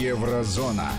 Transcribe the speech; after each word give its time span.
Еврозона. 0.00 0.92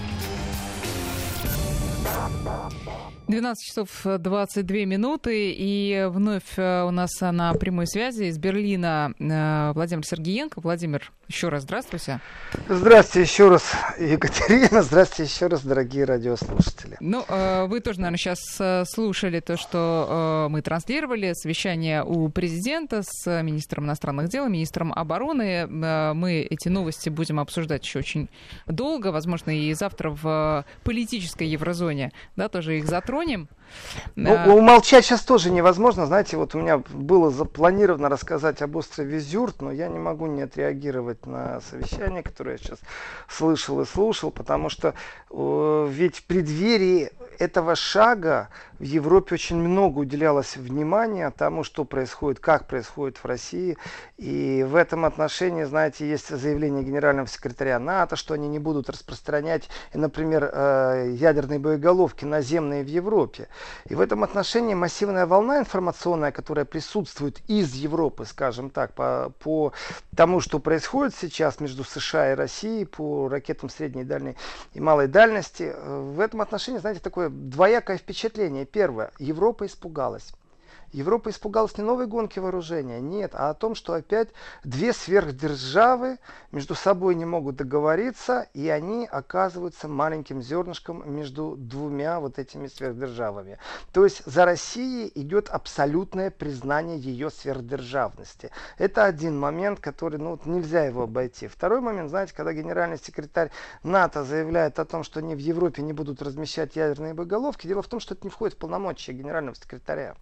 12 3.28 3.66
часов 3.66 3.90
22 4.04 4.78
минуты, 4.86 5.56
и 5.58 6.08
вновь 6.08 6.44
э, 6.58 6.84
у 6.84 6.92
нас 6.92 7.10
на 7.20 7.52
прямой 7.54 7.88
связи 7.88 8.26
из 8.26 8.38
Берлина 8.38 9.14
э, 9.18 9.72
Владимир 9.74 10.06
Сергеенко. 10.06 10.60
Владимир, 10.62 11.12
еще 11.32 11.50
раз 11.50 11.64
здравствуйте. 11.64 12.20
Здравствуйте 12.68 13.32
еще 13.32 13.50
раз, 13.50 13.72
Екатерина. 13.98 14.82
Здравствуйте 14.84 15.32
еще 15.32 15.48
раз, 15.48 15.62
дорогие 15.62 16.04
радиослушатели. 16.06 16.98
Ну, 17.00 17.24
э, 17.28 17.66
вы 17.68 17.80
тоже, 17.80 18.02
наверное, 18.02 18.18
сейчас 18.18 18.90
слушали 18.90 19.40
то, 19.40 19.58
что 19.58 20.48
мы 20.50 20.62
транслировали, 20.62 21.34
совещание 21.34 22.04
у 22.04 22.30
президента 22.30 23.02
с 23.04 23.42
министром 23.42 23.86
иностранных 23.86 24.30
дел, 24.30 24.48
министром 24.48 24.92
обороны. 24.94 25.68
Мы 25.68 26.48
эти 26.50 26.68
новости 26.68 27.10
будем 27.10 27.40
обсуждать 27.40 27.86
еще 27.86 28.00
очень 28.00 28.30
долго, 28.68 29.08
возможно, 29.08 29.52
и 29.52 29.74
завтра 29.74 30.10
в 30.10 30.66
политической 30.84 31.48
еврозоне, 31.48 32.12
да, 32.36 32.50
тоже 32.50 32.78
их 32.78 32.86
затронем 32.88 33.48
Ну, 34.16 34.56
умолчать 34.56 35.06
сейчас 35.06 35.22
тоже 35.22 35.52
невозможно. 35.52 36.06
Знаете, 36.06 36.38
вот 36.38 36.56
у 36.56 36.60
меня 36.60 36.78
было 36.78 37.32
запланировано 37.32 38.10
рассказать 38.10 38.62
об 38.62 38.76
острове 38.76 39.20
Зюрт, 39.20 39.62
но 39.62 39.72
я 39.72 39.88
не 39.88 40.00
могу 40.00 40.28
не 40.28 40.44
отреагировать 40.44 41.26
на 41.26 41.62
совещание, 41.62 42.24
которое 42.24 42.54
я 42.54 42.58
сейчас 42.58 42.80
слышал 43.28 43.82
и 43.82 43.86
слушал, 43.86 44.32
потому 44.32 44.70
что 44.70 44.94
э, 45.30 45.88
ведь 45.90 46.18
в 46.18 46.24
преддверии 46.26 47.12
этого 47.40 47.76
шага 47.76 48.50
в 48.82 48.84
Европе 48.84 49.36
очень 49.36 49.58
много 49.58 50.00
уделялось 50.00 50.58
внимания 50.58 51.30
тому, 51.30 51.64
что 51.64 51.86
происходит, 51.86 52.40
как 52.40 52.66
происходит 52.68 53.18
в 53.18 53.26
России. 53.26 53.78
И 54.18 54.66
в 54.68 54.76
этом 54.76 55.06
отношении, 55.06 55.64
знаете, 55.64 56.10
есть 56.10 56.30
заявление 56.36 56.84
генерального 56.84 57.28
секретаря 57.28 57.78
НАТО, 57.78 58.16
что 58.16 58.34
они 58.34 58.48
не 58.48 58.58
будут 58.58 58.90
распространять, 58.90 59.70
например, 59.94 60.50
э, 60.52 61.12
ядерные 61.14 61.60
боеголовки 61.60 62.26
наземные 62.26 62.84
в 62.84 62.88
Европе. 62.88 63.50
И 63.86 63.94
в 63.94 64.02
этом 64.02 64.24
отношении 64.24 64.74
массивная 64.74 65.28
волна 65.28 65.60
информационная, 65.60 66.32
которая 66.32 66.66
присутствует 66.66 67.40
из 67.48 67.74
Европы, 67.74 68.26
скажем 68.26 68.72
так, 68.72 68.94
по, 68.94 69.32
по 69.40 69.74
тому, 70.16 70.40
что 70.42 70.58
происходит 70.58 71.14
сейчас 71.16 71.60
между 71.60 71.84
США 71.84 72.32
и 72.32 72.36
Россией 72.36 72.86
по 72.86 73.30
ракетам 73.30 73.70
средней, 73.70 74.04
дальней 74.04 74.38
и 74.74 74.80
малой 74.80 75.08
дальности, 75.08 75.72
э, 75.76 76.00
в 76.16 76.20
этом 76.20 76.42
отношении, 76.42 76.80
знаете, 76.80 77.00
такое 77.22 77.30
двоякое 77.30 77.98
впечатление. 77.98 78.66
Первое, 78.66 79.12
Европа 79.20 79.66
испугалась. 79.66 80.34
Европа 80.92 81.30
испугалась 81.30 81.78
не 81.78 81.84
новой 81.84 82.08
гонки 82.08 82.40
вооружения, 82.40 83.00
нет, 83.00 83.32
а 83.34 83.50
о 83.50 83.54
том, 83.54 83.76
что 83.76 83.94
опять 83.94 84.30
две 84.64 84.94
сверхдержавы 84.94 86.20
между 86.52 86.76
собой 86.76 87.16
не 87.16 87.26
могут 87.26 87.56
договориться, 87.56 88.48
и 88.54 88.68
они 88.68 89.06
оказываются 89.06 89.88
маленьким 89.88 90.42
зернышком 90.42 91.04
между 91.12 91.56
двумя 91.58 92.20
вот 92.20 92.40
этими 92.40 92.68
сверхдержавами. 92.68 93.58
То 93.94 94.04
есть 94.04 94.24
за 94.26 94.46
Россией 94.46 95.12
идет 95.16 95.50
абсолютное 95.50 96.30
признание 96.30 96.98
ее 96.98 97.30
сверхдержавности. 97.30 98.52
Это 98.78 99.06
один 99.06 99.40
момент, 99.40 99.80
который, 99.80 100.20
ну, 100.20 100.40
нельзя 100.46 100.84
его 100.84 101.04
обойти. 101.04 101.48
Второй 101.48 101.82
момент, 101.82 102.10
знаете, 102.10 102.34
когда 102.36 102.54
генеральный 102.54 102.98
секретарь 102.98 103.52
НАТО 103.84 104.24
заявляет 104.24 104.80
о 104.80 104.86
том, 104.86 105.04
что 105.04 105.20
они 105.20 105.36
в 105.36 105.40
Европе 105.40 105.82
не 105.82 105.94
будут 105.94 106.22
размещать 106.22 106.76
ядерные 106.76 107.14
боеголовки, 107.14 107.68
дело 107.68 107.82
в 107.82 107.88
том, 107.88 108.00
что 108.00 108.14
это 108.14 108.26
не 108.26 108.30
входит 108.30 108.56
в 108.56 108.58
полномочия 108.58 109.14
генерального 109.14 109.56
секретаря. 109.56 110.16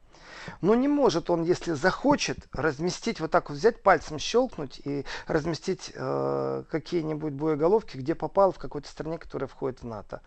Но 0.62 0.76
не 0.76 0.88
может 0.88 1.30
он, 1.30 1.44
если 1.44 1.74
захочет, 1.74 2.38
разместить, 2.52 3.20
вот 3.20 3.32
так 3.32 3.50
вот 3.50 3.58
взять 3.58 3.82
пальцем, 3.82 4.20
щелкнуть 4.20 4.82
и 4.84 5.06
разместить 5.28 5.92
э, 5.96 6.64
какие-нибудь 6.70 7.34
боеголовки, 7.34 7.96
где 7.96 8.14
попал 8.14 8.52
в 8.52 8.58
какой-то 8.58 8.90
стране, 8.90 9.18
которая 9.18 9.48
входит 9.48 9.82
в 9.82 9.86
НАТО. 9.86 10.22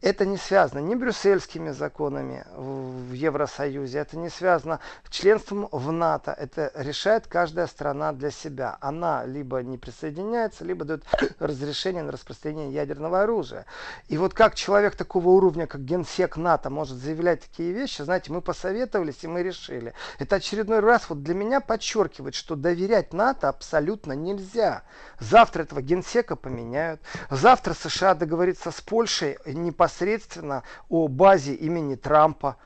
Это 0.00 0.24
не 0.24 0.36
связано 0.36 0.78
ни 0.78 0.94
брюссельскими 0.94 1.70
законами 1.70 2.44
в, 2.54 3.12
Евросоюзе, 3.12 3.98
это 3.98 4.16
не 4.16 4.28
связано 4.28 4.78
членством 5.10 5.68
в 5.72 5.90
НАТО. 5.90 6.32
Это 6.32 6.70
решает 6.74 7.26
каждая 7.26 7.66
страна 7.66 8.12
для 8.12 8.30
себя. 8.30 8.78
Она 8.80 9.24
либо 9.24 9.62
не 9.62 9.78
присоединяется, 9.78 10.64
либо 10.64 10.84
дает 10.84 11.04
разрешение 11.40 12.02
на 12.02 12.12
распространение 12.12 12.72
ядерного 12.72 13.22
оружия. 13.22 13.66
И 14.08 14.16
вот 14.16 14.32
как 14.32 14.54
человек 14.54 14.94
такого 14.94 15.28
уровня, 15.30 15.66
как 15.66 15.84
генсек 15.84 16.36
НАТО, 16.36 16.70
может 16.70 16.98
заявлять 16.98 17.42
такие 17.42 17.72
вещи, 17.72 18.02
знаете, 18.02 18.32
мы 18.32 18.40
посоветовались, 18.40 19.22
и 19.22 19.26
мы 19.26 19.42
решили. 19.42 19.71
Это 20.18 20.36
очередной 20.36 20.80
раз 20.80 21.08
вот 21.08 21.22
для 21.22 21.34
меня 21.34 21.60
подчеркивает, 21.60 22.34
что 22.34 22.56
доверять 22.56 23.12
НАТО 23.12 23.48
абсолютно 23.48 24.12
нельзя. 24.12 24.82
Завтра 25.18 25.62
этого 25.62 25.82
генсека 25.82 26.36
поменяют. 26.36 27.00
Завтра 27.30 27.74
США 27.74 28.14
договорится 28.14 28.70
с 28.70 28.80
Польшей 28.80 29.38
непосредственно 29.46 30.62
о 30.88 31.08
базе 31.08 31.54
имени 31.54 31.94
Трампа. 31.94 32.56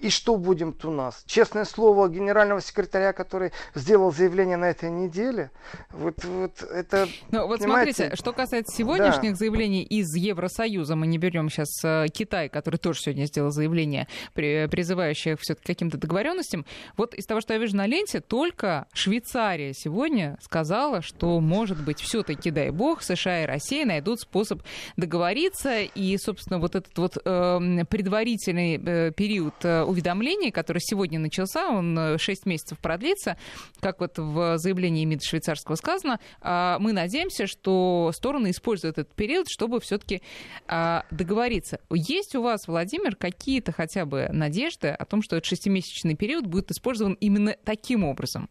И 0.00 0.08
что 0.08 0.36
будем 0.36 0.74
у 0.82 0.90
нас? 0.90 1.22
Честное 1.26 1.66
слово 1.66 2.08
генерального 2.08 2.62
секретаря, 2.62 3.12
который 3.12 3.52
сделал 3.74 4.12
заявление 4.12 4.56
на 4.56 4.70
этой 4.70 4.90
неделе, 4.90 5.50
вот, 5.90 6.24
вот 6.24 6.62
это... 6.62 7.06
Ну, 7.30 7.46
вот 7.46 7.60
смотрите, 7.60 8.16
что 8.16 8.32
касается 8.32 8.74
сегодняшних 8.74 9.32
да. 9.32 9.36
заявлений 9.36 9.82
из 9.82 10.14
Евросоюза, 10.14 10.96
мы 10.96 11.06
не 11.06 11.18
берем 11.18 11.50
сейчас 11.50 11.68
э, 11.84 12.06
Китай, 12.08 12.48
который 12.48 12.76
тоже 12.76 13.00
сегодня 13.00 13.26
сделал 13.26 13.50
заявление, 13.50 14.08
призывающее 14.32 15.36
все-таки 15.36 15.66
каким-то 15.66 15.98
договоренностям. 15.98 16.64
Вот 16.96 17.14
из 17.14 17.26
того, 17.26 17.42
что 17.42 17.52
я 17.52 17.58
вижу 17.58 17.76
на 17.76 17.86
ленте, 17.86 18.20
только 18.20 18.86
Швейцария 18.94 19.74
сегодня 19.74 20.38
сказала, 20.40 21.02
что, 21.02 21.40
может 21.40 21.82
быть, 21.84 22.00
все-таки, 22.00 22.50
дай 22.50 22.70
бог, 22.70 23.02
США 23.02 23.42
и 23.42 23.46
Россия 23.46 23.84
найдут 23.84 24.20
способ 24.20 24.62
договориться, 24.96 25.80
и, 25.80 26.16
собственно, 26.16 26.58
вот 26.58 26.74
этот 26.74 26.96
вот 26.96 27.18
э, 27.22 27.84
предварительный 27.88 28.80
э, 28.82 29.12
период 29.12 29.54
э, 29.62 29.89
уведомлений, 29.90 30.50
который 30.50 30.80
сегодня 30.80 31.18
начался, 31.18 31.68
он 31.68 32.16
6 32.18 32.28
э, 32.46 32.48
месяцев 32.48 32.78
продлится, 32.78 33.36
как 33.80 34.00
вот 34.00 34.18
в 34.18 34.58
заявлении 34.58 35.04
МИД 35.04 35.24
швейцарского 35.24 35.74
сказано, 35.74 36.20
а, 36.40 36.78
мы 36.78 36.92
надеемся, 36.92 37.46
что 37.46 38.10
стороны 38.14 38.50
используют 38.50 38.98
этот 38.98 39.14
период, 39.14 39.48
чтобы 39.48 39.80
все-таки 39.80 40.22
а, 40.66 41.04
договориться. 41.10 41.80
Есть 41.92 42.34
у 42.34 42.42
вас, 42.42 42.66
Владимир, 42.66 43.16
какие-то 43.16 43.72
хотя 43.72 44.06
бы 44.06 44.28
надежды 44.32 44.88
о 44.88 45.04
том, 45.04 45.22
что 45.22 45.36
этот 45.36 45.46
шестимесячный 45.46 46.14
период 46.14 46.46
будет 46.46 46.70
использован 46.70 47.14
именно 47.14 47.56
таким 47.64 48.04
образом? 48.04 48.48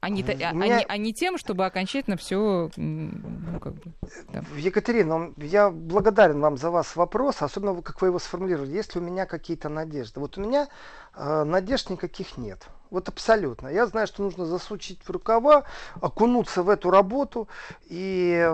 А 0.00 0.08
не, 0.08 0.22
меня... 0.22 0.78
а, 0.80 0.92
а, 0.92 0.96
не, 0.96 1.12
тем, 1.12 1.38
чтобы 1.38 1.64
окончательно 1.64 2.16
все, 2.16 2.70
ну, 2.76 3.60
как 3.60 3.74
бы, 3.74 3.92
да. 4.32 4.44
Екатерина, 4.56 5.32
я 5.36 5.70
благодарен 5.70 6.40
вам 6.40 6.56
за 6.56 6.70
вас 6.70 6.96
вопрос, 6.96 7.42
особенно 7.42 7.80
как 7.82 8.00
вы 8.02 8.08
его 8.08 8.18
сформулировали. 8.18 8.72
Есть 8.72 8.94
ли 8.94 9.00
у 9.00 9.04
меня 9.04 9.26
какие-то 9.26 9.68
надежды? 9.68 10.20
Вот 10.20 10.38
у 10.38 10.42
меня 10.42 10.68
э, 11.14 11.44
надежд 11.44 11.90
никаких 11.90 12.36
нет. 12.36 12.66
Вот 12.90 13.08
абсолютно. 13.08 13.68
Я 13.68 13.86
знаю, 13.86 14.06
что 14.06 14.22
нужно 14.22 14.46
засучить 14.46 15.00
в 15.04 15.10
рукава, 15.10 15.64
окунуться 16.00 16.62
в 16.62 16.68
эту 16.68 16.90
работу 16.90 17.48
и 17.88 18.48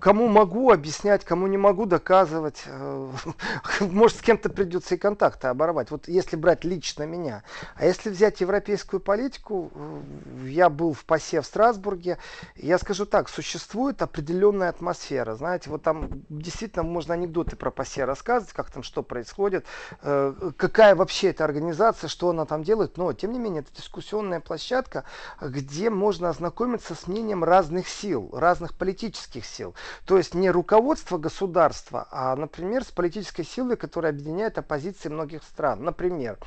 кому 0.00 0.28
могу 0.28 0.70
объяснять, 0.70 1.24
кому 1.24 1.46
не 1.46 1.58
могу 1.58 1.86
доказывать. 1.86 2.62
Э, 2.66 3.10
может, 3.80 4.18
с 4.18 4.20
кем-то 4.20 4.48
придется 4.48 4.94
и 4.94 4.98
контакты 4.98 5.48
оборвать. 5.48 5.90
Вот 5.90 6.08
если 6.08 6.36
брать 6.36 6.64
лично 6.64 7.04
меня. 7.04 7.42
А 7.76 7.84
если 7.84 8.10
взять 8.10 8.40
европейскую 8.40 9.00
политику, 9.00 9.70
э, 9.74 10.48
я 10.48 10.70
был 10.70 10.94
в 10.94 11.04
ПАСЕ 11.04 11.42
в 11.42 11.46
Страсбурге, 11.46 12.18
я 12.56 12.78
скажу 12.78 13.04
так, 13.04 13.28
существует 13.28 14.00
определенная 14.00 14.70
атмосфера. 14.70 15.34
Знаете, 15.34 15.70
вот 15.70 15.82
там 15.82 16.08
действительно 16.28 16.84
можно 16.84 17.14
анекдоты 17.14 17.56
про 17.56 17.70
ПАСЕ 17.70 18.04
рассказывать, 18.04 18.54
как 18.54 18.70
там 18.70 18.82
что 18.82 19.02
происходит, 19.02 19.66
э, 20.02 20.52
какая 20.56 20.94
вообще 20.94 21.30
эта 21.30 21.44
организация, 21.44 22.08
что 22.08 22.30
она 22.30 22.46
там 22.46 22.62
делает, 22.62 22.96
но 22.96 23.12
тем 23.12 23.32
не 23.32 23.38
менее 23.38 23.60
это 23.60 23.73
дискуссионная 23.76 24.40
площадка, 24.40 25.04
где 25.40 25.90
можно 25.90 26.30
ознакомиться 26.30 26.94
с 26.94 27.06
мнением 27.06 27.44
разных 27.44 27.88
сил, 27.88 28.30
разных 28.32 28.74
политических 28.74 29.44
сил. 29.44 29.74
То 30.06 30.16
есть 30.16 30.34
не 30.34 30.50
руководство 30.50 31.18
государства, 31.18 32.08
а, 32.10 32.36
например, 32.36 32.84
с 32.84 32.90
политической 32.90 33.44
силой, 33.44 33.76
которая 33.76 34.12
объединяет 34.12 34.58
оппозиции 34.58 35.08
многих 35.08 35.42
стран. 35.42 35.84
Например. 35.84 36.38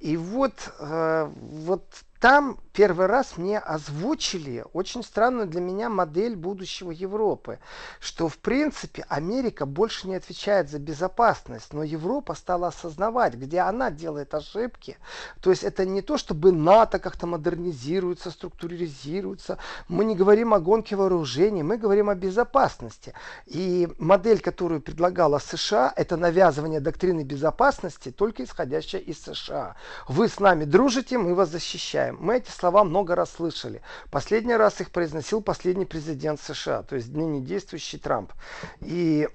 И 0.00 0.16
вот, 0.16 0.54
э, 0.78 1.30
вот 1.34 1.84
там 2.20 2.58
первый 2.74 3.06
раз 3.06 3.38
мне 3.38 3.58
озвучили 3.58 4.64
очень 4.74 5.02
странную 5.02 5.48
для 5.48 5.60
меня 5.62 5.88
модель 5.88 6.36
будущего 6.36 6.90
Европы, 6.90 7.58
что 7.98 8.28
в 8.28 8.36
принципе 8.36 9.06
Америка 9.08 9.64
больше 9.64 10.06
не 10.06 10.16
отвечает 10.16 10.68
за 10.68 10.78
безопасность, 10.78 11.72
но 11.72 11.82
Европа 11.82 12.34
стала 12.34 12.68
осознавать, 12.68 13.34
где 13.34 13.60
она 13.60 13.90
делает 13.90 14.34
ошибки. 14.34 14.98
То 15.40 15.48
есть 15.48 15.64
это 15.64 15.86
не 15.86 16.02
то, 16.02 16.18
чтобы 16.18 16.52
НАТО 16.52 16.98
как-то 16.98 17.26
модернизируется, 17.26 18.30
структуризируется. 18.30 19.56
Мы 19.88 20.04
не 20.04 20.14
говорим 20.14 20.52
о 20.52 20.60
гонке 20.60 20.96
вооружений, 20.96 21.62
мы 21.62 21.78
говорим 21.78 22.10
о 22.10 22.14
безопасности. 22.14 23.14
И 23.46 23.88
модель, 23.98 24.40
которую 24.40 24.82
предлагала 24.82 25.38
США, 25.38 25.90
это 25.96 26.18
навязывание 26.18 26.80
доктрины 26.80 27.22
безопасности, 27.22 28.10
только 28.10 28.44
исходящая 28.44 29.00
из 29.00 29.22
США. 29.22 29.76
Вы 30.06 30.28
с 30.28 30.38
нами 30.38 30.64
дружите, 30.64 31.16
мы 31.16 31.34
вас 31.34 31.48
защищаем 31.48 32.09
защищаем. 32.10 32.16
Мы 32.20 32.36
эти 32.36 32.50
слова 32.50 32.84
много 32.84 33.14
раз 33.14 33.32
слышали. 33.32 33.82
Последний 34.10 34.54
раз 34.54 34.80
их 34.80 34.90
произносил 34.90 35.42
последний 35.42 35.86
президент 35.86 36.40
США, 36.40 36.82
то 36.82 36.96
есть 36.96 37.08
ныне 37.08 37.40
действующий 37.40 37.98
Трамп. 37.98 38.32
И 38.80 39.28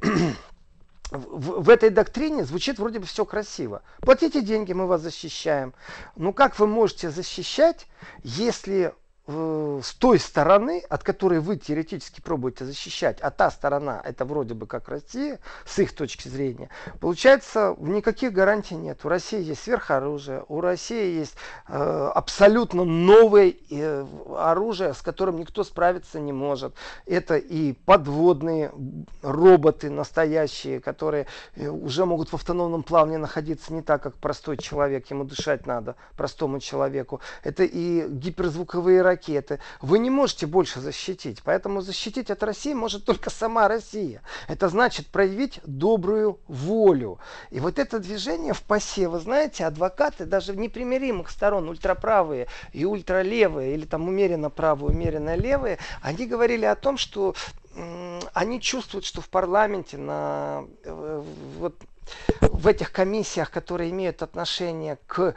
в, 1.11 1.63
в 1.63 1.69
этой 1.69 1.89
доктрине 1.89 2.43
звучит 2.45 2.79
вроде 2.79 2.99
бы 2.99 3.05
все 3.05 3.25
красиво. 3.25 3.81
Платите 4.01 4.41
деньги, 4.41 4.73
мы 4.73 4.87
вас 4.87 5.01
защищаем. 5.01 5.73
Ну 6.15 6.33
как 6.33 6.59
вы 6.59 6.67
можете 6.67 7.09
защищать, 7.09 7.87
если 8.23 8.93
с 9.27 9.93
той 9.95 10.19
стороны, 10.19 10.83
от 10.87 11.03
которой 11.03 11.39
вы 11.39 11.57
теоретически 11.57 12.21
пробуете 12.21 12.63
защищать, 12.63 13.19
а 13.21 13.31
та 13.31 13.49
сторона, 13.49 13.99
это 14.03 14.23
вроде 14.23 14.53
бы 14.53 14.67
как 14.67 14.87
Россия, 14.87 15.39
с 15.65 15.79
их 15.79 15.95
точки 15.95 16.27
зрения, 16.27 16.69
получается, 16.99 17.75
никаких 17.79 18.33
гарантий 18.33 18.75
нет. 18.75 19.03
У 19.03 19.09
России 19.09 19.41
есть 19.41 19.63
сверхоружие, 19.63 20.43
у 20.47 20.61
России 20.61 21.17
есть 21.17 21.35
э, 21.67 22.11
абсолютно 22.13 22.83
новое 22.83 23.55
э, 23.71 24.05
оружие, 24.37 24.93
с 24.93 25.01
которым 25.01 25.39
никто 25.39 25.63
справиться 25.63 26.19
не 26.19 26.31
может. 26.31 26.75
Это 27.07 27.37
и 27.37 27.73
подводные 27.73 28.71
роботы 29.23 29.89
настоящие, 29.89 30.79
которые 30.79 31.25
э, 31.55 31.67
уже 31.67 32.05
могут 32.05 32.29
в 32.29 32.35
автономном 32.35 32.83
плавне 32.83 33.17
находиться 33.17 33.73
не 33.73 33.81
так, 33.81 34.03
как 34.03 34.13
простой 34.15 34.57
человек, 34.57 35.09
ему 35.09 35.23
дышать 35.23 35.65
надо, 35.65 35.95
простому 36.15 36.59
человеку. 36.59 37.21
Это 37.43 37.63
и 37.63 38.07
гиперзвуковые 38.07 39.01
ракеты, 39.01 39.14
ракеты, 39.15 39.59
вы 39.81 39.99
не 39.99 40.09
можете 40.09 40.45
больше 40.45 40.79
защитить. 40.81 41.41
Поэтому 41.43 41.81
защитить 41.81 42.29
от 42.29 42.43
России 42.43 42.73
может 42.73 43.05
только 43.05 43.29
сама 43.29 43.67
Россия. 43.67 44.21
Это 44.47 44.69
значит 44.69 45.07
проявить 45.07 45.59
добрую 45.65 46.39
волю. 46.47 47.19
И 47.49 47.59
вот 47.59 47.79
это 47.79 47.99
движение 47.99 48.53
в 48.53 48.61
ПАСЕ, 48.61 49.07
вы 49.07 49.19
знаете, 49.19 49.65
адвокаты 49.65 50.25
даже 50.25 50.55
непримиримых 50.55 51.29
сторон, 51.29 51.69
ультраправые 51.69 52.47
и 52.73 52.85
ультралевые, 52.85 53.73
или 53.73 53.85
там 53.85 54.07
умеренно 54.07 54.49
правые, 54.49 54.91
умеренно 54.91 55.35
левые, 55.35 55.77
они 56.01 56.27
говорили 56.27 56.65
о 56.65 56.75
том, 56.75 56.97
что 56.97 57.35
они 58.33 58.61
чувствуют, 58.61 59.05
что 59.05 59.21
в 59.21 59.27
парламенте 59.27 59.97
на 59.97 60.63
э, 60.85 61.23
вот 61.57 61.75
в 62.39 62.67
этих 62.67 62.93
комиссиях, 62.93 63.51
которые 63.51 63.89
имеют 63.91 64.21
отношение 64.21 64.97
к 65.07 65.35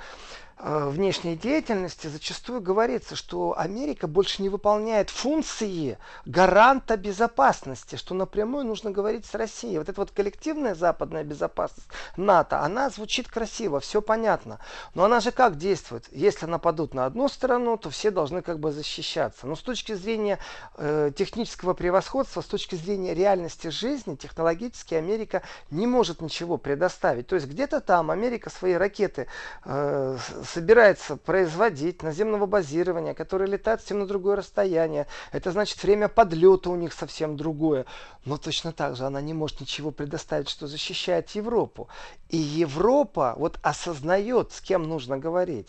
внешней 0.60 1.36
деятельности 1.36 2.08
зачастую 2.08 2.60
говорится, 2.60 3.14
что 3.14 3.56
Америка 3.56 4.06
больше 4.06 4.42
не 4.42 4.48
выполняет 4.48 5.10
функции 5.10 5.98
гаранта 6.26 6.96
безопасности, 6.96 7.96
что 7.96 8.14
напрямую 8.14 8.64
нужно 8.64 8.90
говорить 8.90 9.24
с 9.26 9.34
Россией. 9.34 9.78
Вот 9.78 9.88
эта 9.88 10.00
вот 10.00 10.10
коллективная 10.10 10.74
западная 10.74 11.24
безопасность 11.24 11.88
НАТО, 12.16 12.60
она 12.60 12.90
звучит 12.90 13.28
красиво, 13.28 13.80
все 13.80 14.02
понятно. 14.02 14.58
Но 14.94 15.04
она 15.04 15.20
же 15.20 15.30
как 15.30 15.56
действует? 15.56 16.06
Если 16.10 16.46
нападут 16.46 16.94
на 16.94 17.06
одну 17.06 17.28
сторону, 17.28 17.76
то 17.76 17.90
все 17.90 18.10
должны 18.10 18.42
как 18.42 18.58
бы 18.58 18.72
защищаться. 18.72 19.46
Но 19.46 19.54
с 19.54 19.60
точки 19.60 19.94
зрения 19.94 20.38
э, 20.76 21.10
технического 21.16 21.74
превосходства, 21.74 22.40
с 22.40 22.46
точки 22.46 22.74
зрения 22.74 23.14
реальности 23.14 23.68
жизни, 23.68 24.16
технологически 24.16 24.94
Америка 24.94 25.42
не 25.70 25.86
может 25.86 26.20
ничего 26.20 26.58
предоставить. 26.58 27.26
То 27.26 27.36
есть 27.36 27.46
где-то 27.46 27.80
там 27.80 28.10
Америка 28.10 28.50
свои 28.50 28.74
ракеты 28.74 29.28
э, 29.64 30.18
собирается 30.48 31.16
производить 31.16 32.02
наземного 32.02 32.46
базирования, 32.46 33.14
которые 33.14 33.48
летают 33.48 33.80
совсем 33.80 34.00
на 34.00 34.06
другое 34.06 34.36
расстояние. 34.36 35.06
Это 35.32 35.52
значит 35.52 35.82
время 35.82 36.08
подлета 36.08 36.70
у 36.70 36.76
них 36.76 36.92
совсем 36.92 37.36
другое. 37.36 37.84
Но 38.24 38.36
точно 38.36 38.72
так 38.72 38.96
же 38.96 39.04
она 39.04 39.20
не 39.20 39.34
может 39.34 39.60
ничего 39.60 39.90
предоставить, 39.90 40.48
что 40.48 40.66
защищает 40.66 41.30
Европу. 41.30 41.88
И 42.28 42.36
Европа 42.36 43.34
вот 43.36 43.58
осознает, 43.62 44.52
с 44.52 44.60
кем 44.60 44.88
нужно 44.88 45.18
говорить. 45.18 45.68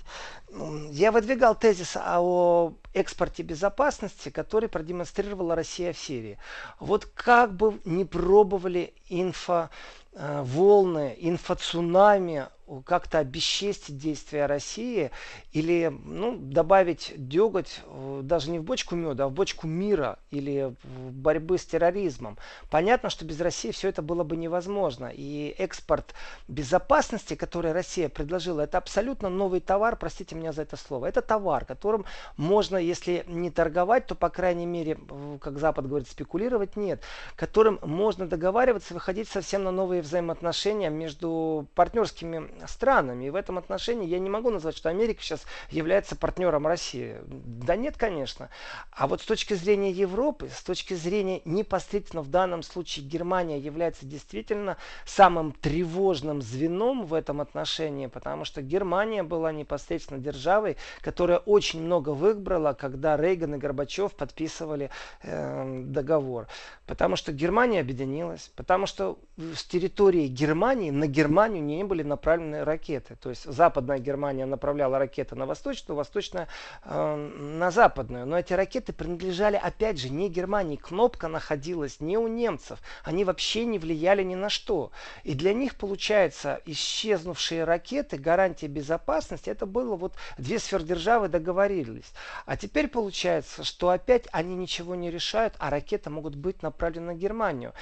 Я 0.92 1.12
выдвигал 1.12 1.56
тезис 1.56 1.96
о 1.96 2.74
экспорте 2.94 3.44
безопасности, 3.44 4.30
который 4.30 4.68
продемонстрировала 4.68 5.56
Россия 5.56 5.94
в 5.94 6.00
Сирии. 6.00 6.38
Вот 6.80 7.06
как 7.06 7.54
бы 7.54 7.80
не 7.86 8.04
пробовали 8.06 8.94
инфо 9.10 9.70
э, 10.14 10.42
волны, 10.44 11.16
инфоцунами 11.20 12.48
как-то 12.86 13.20
обесчестить 13.20 13.98
действия 13.98 14.46
России 14.46 15.12
или 15.52 15.92
ну, 16.06 16.38
добавить 16.38 17.14
деготь 17.16 17.82
э, 17.86 18.22
даже 18.24 18.52
не 18.52 18.60
в 18.60 18.64
бочку 18.64 18.96
меда, 18.96 19.26
а 19.26 19.28
в 19.28 19.32
бочку 19.32 19.68
мира 19.68 20.20
или 20.32 20.76
борьбы 20.84 21.58
с 21.58 21.66
терроризмом. 21.66 22.38
Понятно, 22.70 23.10
что 23.10 23.26
без 23.26 23.40
России 23.42 23.72
все 23.72 23.90
это 23.90 24.02
было 24.02 24.24
бы 24.24 24.38
невозможно. 24.38 25.12
И 25.14 25.56
экспорт 25.58 26.14
безопасности, 26.48 27.36
который 27.36 27.72
Россия 27.72 28.10
предложила, 28.10 28.62
это 28.62 28.78
абсолютно 28.78 29.30
новый 29.30 29.60
товар, 29.60 29.96
простите 29.96 30.36
меня 30.36 30.52
за 30.52 30.64
это 30.64 30.78
слово. 30.78 31.08
Это 31.08 31.22
товар, 31.22 31.66
которым 31.66 32.06
можно, 32.38 32.78
если 32.78 33.24
не 33.28 33.50
торговать, 33.52 34.08
то, 34.08 34.16
по 34.16 34.30
крайней 34.30 34.66
мере, 34.66 34.98
как 35.42 35.58
Запад 35.60 35.88
говорит, 35.88 36.08
спекулировать 36.08 36.76
нет. 36.76 37.02
Которым 37.36 37.80
можно 37.82 38.28
договариваться, 38.28 38.94
выходить 38.94 39.28
совсем 39.28 39.64
на 39.64 39.72
новые 39.72 40.02
взаимоотношения 40.02 40.90
между 40.90 41.68
партнерскими 41.76 42.59
странами. 42.68 43.26
И 43.26 43.30
в 43.30 43.36
этом 43.36 43.58
отношении 43.58 44.08
я 44.08 44.20
не 44.20 44.30
могу 44.30 44.50
назвать, 44.50 44.76
что 44.76 44.90
Америка 44.90 45.22
сейчас 45.22 45.46
является 45.70 46.16
партнером 46.16 46.68
России. 46.68 47.18
Да 47.26 47.76
нет, 47.76 47.98
конечно. 47.98 48.50
А 48.92 49.08
вот 49.08 49.22
с 49.22 49.26
точки 49.26 49.54
зрения 49.54 49.92
Европы, 49.92 50.50
с 50.50 50.64
точки 50.64 50.94
зрения 50.94 51.42
непосредственно 51.46 52.22
в 52.22 52.30
данном 52.30 52.64
случае 52.64 53.06
Германия 53.06 53.60
является 53.60 54.06
действительно 54.06 54.78
самым 55.06 55.52
тревожным 55.52 56.42
звеном 56.42 57.06
в 57.06 57.14
этом 57.14 57.42
отношении, 57.42 58.08
потому 58.08 58.46
что 58.46 58.62
Германия 58.62 59.24
была 59.24 59.52
непосредственно 59.52 60.20
державой, 60.20 60.78
которая 61.02 61.40
очень 61.40 61.82
много 61.82 62.10
выбрала, 62.10 62.74
когда 62.74 63.18
Рейган 63.18 63.56
и 63.56 63.58
Горбачев 63.58 64.14
подписывали 64.14 64.90
э, 65.24 65.84
договор. 65.86 66.48
Потому 66.86 67.16
что 67.16 67.32
Германия 67.32 67.82
объединилась, 67.82 68.52
потому 68.56 68.86
что 68.86 69.20
с 69.56 69.64
территории 69.64 70.28
Германии 70.28 70.92
на 70.92 71.08
Германию 71.08 71.64
не 71.64 71.84
были 71.84 72.04
направлены 72.04 72.66
ракеты. 72.66 73.16
То 73.16 73.30
есть 73.30 73.46
западная 73.46 74.00
Германия 74.00 74.46
направляла 74.46 75.00
ракеты 75.00 75.36
на 75.36 75.46
восточную, 75.46 75.96
восточная 75.96 76.50
э, 76.84 77.16
на 77.16 77.72
западную. 77.72 78.26
Но 78.26 78.38
эти 78.38 78.52
ракеты 78.54 78.92
принадлежали, 78.92 79.56
опять 79.56 79.98
же, 79.98 80.10
не 80.10 80.30
Германии. 80.30 80.76
Кнопка 80.76 81.30
находилась 81.30 82.02
не 82.02 82.18
у 82.18 82.28
немцев. 82.28 82.80
Они 83.04 83.24
вообще 83.24 83.66
не 83.66 83.80
влияли 83.80 84.24
ни 84.24 84.36
на 84.36 84.50
что. 84.50 84.92
И 85.24 85.34
для 85.36 85.54
них, 85.54 85.76
получается, 85.76 86.62
исчезнувшие 86.66 87.64
ракеты, 87.64 88.18
гарантия 88.18 88.68
безопасности, 88.68 89.50
это 89.50 89.66
было 89.66 89.96
вот 89.96 90.16
две 90.38 90.60
сверхдержавы 90.60 91.30
договорились. 91.30 92.12
А 92.46 92.58
теперь 92.58 92.90
получается, 92.90 93.64
что 93.64 93.90
опять 93.90 94.28
они 94.34 94.56
ничего 94.56 94.96
не 94.96 95.10
решают, 95.10 95.56
а 95.60 95.70
ракеты 95.70 96.10
могут 96.10 96.36
быть 96.36 96.62
направлены 96.62 97.14
на 97.14 97.16
Германию. 97.16 97.74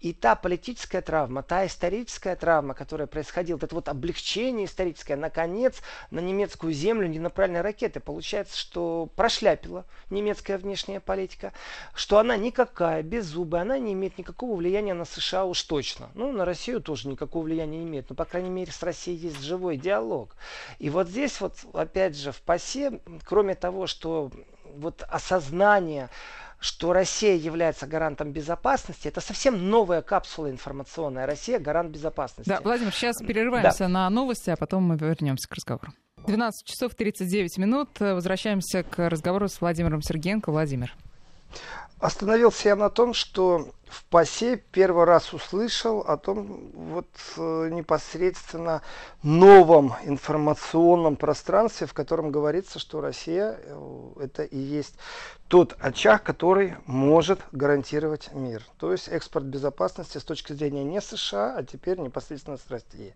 И 0.00 0.12
та 0.12 0.34
политическая 0.34 1.03
травма, 1.04 1.42
та 1.42 1.66
историческая 1.66 2.34
травма, 2.34 2.74
которая 2.74 3.06
происходила, 3.06 3.58
это 3.62 3.74
вот 3.74 3.88
облегчение 3.88 4.66
историческое, 4.66 5.16
наконец, 5.16 5.80
на 6.10 6.18
немецкую 6.18 6.72
землю 6.72 7.06
не 7.06 7.18
направлены 7.18 7.62
ракеты. 7.62 8.00
Получается, 8.00 8.58
что 8.58 9.08
прошляпила 9.14 9.84
немецкая 10.10 10.58
внешняя 10.58 11.00
политика, 11.00 11.52
что 11.94 12.18
она 12.18 12.36
никакая, 12.36 13.02
беззубая, 13.02 13.62
она 13.62 13.78
не 13.78 13.92
имеет 13.92 14.18
никакого 14.18 14.56
влияния 14.56 14.94
на 14.94 15.04
США 15.04 15.44
уж 15.44 15.62
точно. 15.62 16.10
Ну, 16.14 16.32
на 16.32 16.44
Россию 16.44 16.80
тоже 16.80 17.08
никакого 17.08 17.44
влияния 17.44 17.78
не 17.78 17.84
имеет, 17.84 18.10
но, 18.10 18.16
по 18.16 18.24
крайней 18.24 18.50
мере, 18.50 18.72
с 18.72 18.82
Россией 18.82 19.18
есть 19.18 19.42
живой 19.42 19.76
диалог. 19.76 20.34
И 20.78 20.90
вот 20.90 21.08
здесь 21.08 21.40
вот, 21.40 21.58
опять 21.72 22.16
же, 22.16 22.32
в 22.32 22.40
ПАСЕ, 22.40 23.00
кроме 23.24 23.54
того, 23.54 23.86
что 23.86 24.30
вот 24.76 25.04
осознание 25.08 26.10
что 26.64 26.94
Россия 26.94 27.36
является 27.36 27.86
гарантом 27.86 28.32
безопасности, 28.32 29.06
это 29.06 29.20
совсем 29.20 29.68
новая 29.68 30.00
капсула 30.00 30.50
информационная. 30.50 31.26
Россия 31.26 31.58
гарант 31.58 31.90
безопасности. 31.90 32.48
Да, 32.48 32.62
Владимир, 32.62 32.90
сейчас 32.94 33.18
перерываемся 33.18 33.80
да. 33.80 33.88
на 33.88 34.08
новости, 34.10 34.48
а 34.48 34.56
потом 34.56 34.84
мы 34.84 34.96
вернемся 34.96 35.46
к 35.46 35.52
разговору. 35.52 35.92
12 36.26 36.66
часов 36.66 36.94
39 36.94 37.58
минут. 37.58 37.90
Возвращаемся 38.00 38.82
к 38.82 39.10
разговору 39.10 39.48
с 39.48 39.60
Владимиром 39.60 40.00
Сергеенко. 40.00 40.50
Владимир. 40.50 40.96
Остановился 42.00 42.70
я 42.70 42.76
на 42.76 42.88
том, 42.88 43.12
что 43.12 43.68
в 43.94 44.04
ПАСЕ 44.06 44.56
первый 44.72 45.04
раз 45.04 45.32
услышал 45.32 46.00
о 46.00 46.16
том 46.16 46.72
вот 46.74 47.06
э, 47.36 47.68
непосредственно 47.70 48.82
новом 49.22 49.94
информационном 50.04 51.16
пространстве, 51.16 51.86
в 51.86 51.94
котором 51.94 52.32
говорится, 52.32 52.78
что 52.78 53.00
Россия 53.00 53.56
э, 53.62 54.10
это 54.20 54.42
и 54.42 54.58
есть 54.58 54.96
тот 55.48 55.76
очаг, 55.78 56.22
который 56.22 56.74
может 56.86 57.40
гарантировать 57.52 58.30
мир. 58.32 58.62
То 58.78 58.92
есть 58.92 59.08
экспорт 59.08 59.44
безопасности 59.44 60.18
с 60.18 60.24
точки 60.24 60.52
зрения 60.52 60.82
не 60.82 61.00
США, 61.00 61.54
а 61.56 61.62
теперь 61.62 61.98
непосредственно 62.00 62.56
с 62.56 62.68
России. 62.70 63.14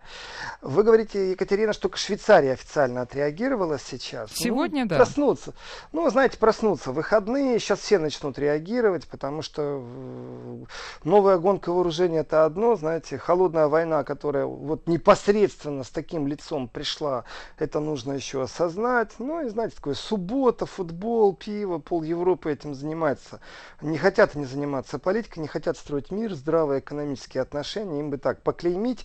Вы 0.60 0.84
говорите, 0.84 1.32
Екатерина, 1.32 1.72
что 1.72 1.90
Швейцария 1.96 2.52
официально 2.52 3.00
отреагировала 3.00 3.78
сейчас. 3.78 4.30
Ну, 4.30 4.36
Сегодня, 4.36 4.84
ну, 4.84 4.90
да. 4.90 4.96
Проснуться. 4.96 5.54
Ну, 5.92 6.08
знаете, 6.10 6.38
проснуться. 6.38 6.92
Выходные, 6.92 7.58
сейчас 7.58 7.80
все 7.80 7.98
начнут 7.98 8.38
реагировать, 8.38 9.08
потому 9.08 9.42
что 9.42 9.82
э, 9.82 10.64
новая 11.04 11.38
гонка 11.38 11.72
вооружений 11.72 12.18
это 12.18 12.44
одно, 12.44 12.76
знаете, 12.76 13.18
холодная 13.18 13.68
война, 13.68 14.04
которая 14.04 14.46
вот 14.46 14.86
непосредственно 14.86 15.84
с 15.84 15.90
таким 15.90 16.26
лицом 16.26 16.68
пришла, 16.68 17.24
это 17.58 17.80
нужно 17.80 18.12
еще 18.12 18.42
осознать. 18.42 19.12
Ну 19.18 19.44
и 19.44 19.48
знаете, 19.48 19.76
такое 19.76 19.94
суббота, 19.94 20.66
футбол, 20.66 21.34
пиво, 21.34 21.78
пол 21.78 22.02
Европы 22.02 22.52
этим 22.52 22.74
занимается. 22.74 23.40
Не 23.80 23.98
хотят 23.98 24.36
они 24.36 24.44
заниматься 24.44 24.98
политикой, 24.98 25.40
не 25.40 25.48
хотят 25.48 25.76
строить 25.76 26.10
мир, 26.10 26.34
здравые 26.34 26.80
экономические 26.80 27.42
отношения, 27.42 28.00
им 28.00 28.10
бы 28.10 28.18
так 28.18 28.42
поклеймить, 28.42 29.04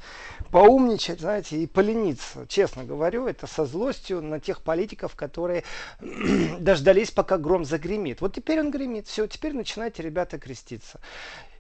поумничать, 0.52 1.20
знаете, 1.20 1.58
и 1.58 1.68
полениться. 1.68 2.46
Честно 2.48 2.84
говорю, 2.84 3.28
это 3.28 3.48
со 3.48 3.66
злостью 3.66 4.22
на 4.22 4.40
тех 4.40 4.62
политиков, 4.62 5.16
которые 5.16 5.64
дождались, 6.60 7.12
пока 7.12 7.38
гром 7.38 7.66
загремит. 7.66 8.22
Вот 8.22 8.36
теперь 8.36 8.60
он 8.60 8.72
гремит, 8.72 9.08
все, 9.08 9.28
теперь 9.28 9.54
начинайте, 9.54 10.04
ребята, 10.04 10.40
креститься. 10.40 11.00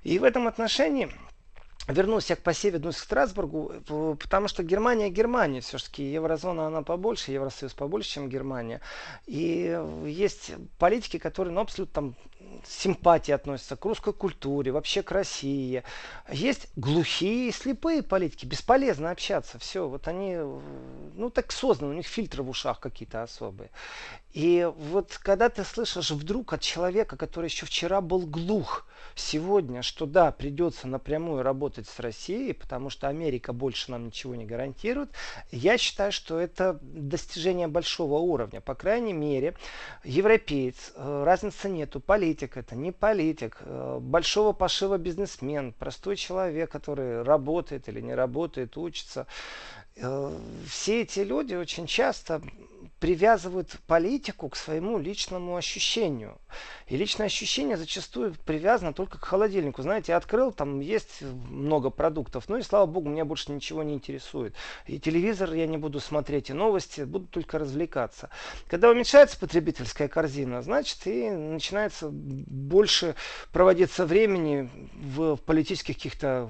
И 0.04 0.20
в 0.20 0.24
этом 0.24 0.48
отношении 0.48 1.10
Вернусь 1.88 2.30
я 2.30 2.38
к 2.38 2.42
посеве, 2.42 2.78
вернусь 2.78 2.96
к 2.96 3.00
Страсбургу, 3.00 4.16
потому 4.18 4.48
что 4.48 4.64
Германия 4.64 5.10
Германия, 5.10 5.60
все-таки 5.60 6.02
еврозона 6.02 6.68
она 6.68 6.82
побольше, 6.82 7.34
Евросоюз 7.34 7.74
побольше, 7.74 8.10
чем 8.10 8.30
Германия. 8.30 8.80
И 9.26 9.78
есть 10.06 10.52
политики, 10.80 11.18
которые 11.18 11.54
ну, 11.54 11.60
абсолютно 11.60 11.94
там 11.94 12.16
симпатии 12.66 13.34
относятся 13.34 13.76
к 13.76 13.84
русской 13.84 14.14
культуре, 14.14 14.72
вообще 14.72 15.04
к 15.04 15.12
России. 15.12 15.84
Есть 16.32 16.70
глухие, 16.78 17.52
слепые 17.52 18.02
политики, 18.02 18.46
бесполезно 18.46 19.12
общаться, 19.12 19.60
все, 19.60 19.90
вот 19.90 20.08
они, 20.08 20.38
ну 20.38 21.30
так 21.30 21.52
созданы, 21.52 21.92
у 21.92 21.98
них 21.98 22.08
фильтры 22.08 22.44
в 22.44 22.50
ушах 22.50 22.80
какие-то 22.80 23.24
особые. 23.24 23.72
И 24.34 24.68
вот 24.76 25.20
когда 25.22 25.50
ты 25.50 25.64
слышишь 25.64 26.10
вдруг 26.10 26.54
от 26.54 26.62
человека, 26.62 27.18
который 27.18 27.46
еще 27.46 27.68
вчера 27.68 28.02
был 28.02 28.26
глух, 28.26 28.88
сегодня, 29.16 29.84
что 29.84 30.08
да, 30.08 30.32
придется 30.32 30.88
напрямую 30.88 31.44
работать 31.44 31.88
с 31.88 32.00
Россией, 32.00 32.54
потому 32.54 32.90
что 32.90 33.08
Америка 33.08 33.54
больше 33.54 33.92
нам 33.92 34.08
ничего 34.08 34.34
не 34.34 34.46
гарантирует, 34.46 35.12
я 35.52 35.78
считаю, 35.78 36.12
что 36.12 36.40
это 36.40 36.80
достижение 36.82 37.68
большого 37.68 38.16
уровня. 38.16 38.60
По 38.60 38.74
крайней 38.74 39.14
мере, 39.14 39.56
европеец, 40.04 40.94
э, 40.96 41.24
разницы 41.24 41.70
нету, 41.70 42.00
политик 42.00 42.58
это, 42.58 42.76
не 42.76 42.92
политик, 42.92 43.58
э, 43.62 44.00
большого 44.02 44.54
пошива 44.54 44.98
бизнесмен, 44.98 45.74
простой 45.74 46.16
человек, 46.16 46.72
который 46.72 47.22
работает 47.22 47.88
или 47.88 48.02
не 48.02 48.16
работает, 48.16 48.78
учится. 48.78 49.28
Э, 49.96 50.36
все 50.68 51.04
эти 51.04 51.20
люди 51.20 51.54
очень 51.54 51.86
часто 51.86 52.42
привязывают 53.04 53.70
политику 53.86 54.48
к 54.48 54.56
своему 54.56 54.98
личному 54.98 55.58
ощущению. 55.58 56.38
И 56.88 56.96
личное 56.96 57.26
ощущение 57.26 57.76
зачастую 57.76 58.34
привязано 58.46 58.94
только 58.94 59.20
к 59.20 59.26
холодильнику. 59.26 59.82
Знаете, 59.82 60.14
я 60.14 60.18
открыл, 60.18 60.54
там 60.54 60.80
есть 60.80 61.22
много 61.22 61.90
продуктов, 61.90 62.48
ну 62.48 62.56
и 62.56 62.62
слава 62.62 62.86
богу, 62.86 63.10
меня 63.10 63.26
больше 63.26 63.52
ничего 63.52 63.84
не 63.84 63.96
интересует. 63.96 64.56
И 64.88 65.00
телевизор 65.00 65.52
я 65.52 65.68
не 65.68 65.76
буду 65.76 66.00
смотреть, 66.00 66.50
и 66.50 66.54
новости, 66.54 67.02
буду 67.02 67.28
только 67.28 67.60
развлекаться. 67.60 68.30
Когда 68.70 68.90
уменьшается 68.90 69.38
потребительская 69.38 70.08
корзина, 70.08 70.62
значит 70.62 71.06
и 71.06 71.30
начинается 71.30 72.08
больше 72.10 73.16
проводиться 73.52 74.06
времени 74.06 74.70
в 74.94 75.36
политических 75.36 75.98
каких-то 75.98 76.50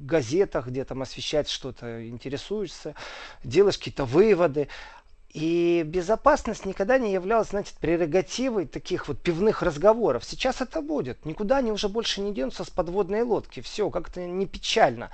газетах, 0.00 0.68
где 0.68 0.84
там 0.84 1.02
освещать 1.02 1.48
что-то, 1.48 2.06
интересуешься, 2.08 2.94
делаешь 3.44 3.78
какие-то 3.78 4.04
выводы. 4.04 4.68
И 5.38 5.84
безопасность 5.84 6.66
никогда 6.66 6.98
не 6.98 7.12
являлась, 7.12 7.50
значит, 7.50 7.74
прерогативой 7.74 8.66
таких 8.66 9.06
вот 9.06 9.20
пивных 9.20 9.62
разговоров. 9.62 10.24
Сейчас 10.24 10.60
это 10.60 10.82
будет. 10.82 11.24
Никуда 11.24 11.58
они 11.58 11.70
уже 11.70 11.88
больше 11.88 12.20
не 12.20 12.34
денутся 12.34 12.64
с 12.64 12.70
подводной 12.70 13.22
лодки. 13.22 13.60
Все, 13.60 13.88
как-то 13.88 14.20
не 14.20 14.46
печально. 14.46 15.12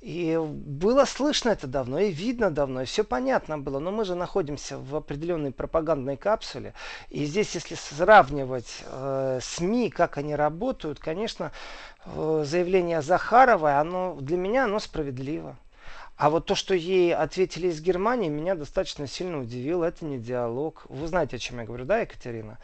И 0.00 0.40
было 0.40 1.04
слышно 1.06 1.48
это 1.48 1.66
давно, 1.66 1.98
и 1.98 2.12
видно 2.12 2.52
давно, 2.52 2.82
и 2.82 2.84
все 2.84 3.02
понятно 3.02 3.58
было. 3.58 3.80
Но 3.80 3.90
мы 3.90 4.04
же 4.04 4.14
находимся 4.14 4.78
в 4.78 4.94
определенной 4.94 5.50
пропагандной 5.50 6.16
капсуле. 6.16 6.72
И 7.10 7.24
здесь, 7.24 7.56
если 7.56 7.74
сравнивать 7.74 8.84
э, 8.86 9.40
СМИ, 9.42 9.90
как 9.90 10.18
они 10.18 10.36
работают, 10.36 11.00
конечно, 11.00 11.50
э, 12.04 12.44
заявление 12.46 13.02
Захаровой, 13.02 13.76
оно 13.76 14.14
для 14.20 14.36
меня 14.36 14.66
оно 14.66 14.78
справедливо. 14.78 15.56
А 16.16 16.30
вот 16.30 16.46
то, 16.46 16.54
что 16.54 16.74
ей 16.74 17.14
ответили 17.14 17.68
из 17.68 17.80
Германии, 17.80 18.28
меня 18.28 18.54
достаточно 18.54 19.06
сильно 19.06 19.40
удивило. 19.40 19.84
Это 19.84 20.04
не 20.04 20.18
диалог. 20.18 20.86
Вы 20.88 21.08
знаете, 21.08 21.36
о 21.36 21.38
чем 21.38 21.58
я 21.58 21.64
говорю, 21.64 21.84
да, 21.84 21.98
Екатерина? 21.98 22.58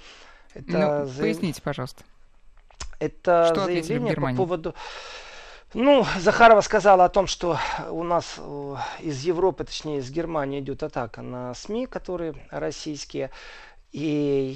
Это 0.55 0.73
ну, 0.73 0.79
заяв... 1.07 1.19
Поясните, 1.19 1.63
пожалуйста. 1.63 2.05
Это 3.01 3.47
что 3.53 3.65
заявление 3.65 4.15
по 4.15 4.35
поводу... 4.35 4.75
Ну, 5.73 6.05
Захарова 6.19 6.63
сказала 6.63 7.05
о 7.05 7.09
том, 7.09 7.29
что 7.29 7.57
у 7.91 8.03
нас 8.03 8.35
э, 8.39 8.75
из 9.01 9.23
Европы, 9.23 9.63
точнее 9.63 9.99
из 9.99 10.11
Германии 10.11 10.59
идет 10.59 10.83
атака 10.83 11.23
на 11.23 11.55
СМИ, 11.55 11.87
которые 11.87 12.35
российские. 12.51 13.31
И 13.93 14.01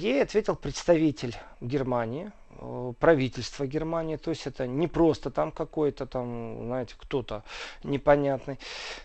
ей 0.01 0.21
ответил 0.23 0.55
представитель 0.55 1.35
Германии, 1.61 2.31
Э, 2.57 2.93
правительства 2.99 3.67
Германии, 3.67 4.15
то 4.15 4.29
есть 4.29 4.47
это 4.47 4.65
не 4.65 4.87
просто 4.87 5.29
там 5.29 5.51
какой-то 5.51 6.05
там, 6.05 6.65
знаете, 6.65 6.95
кто-то 6.97 7.43
непонятный, 7.83 8.59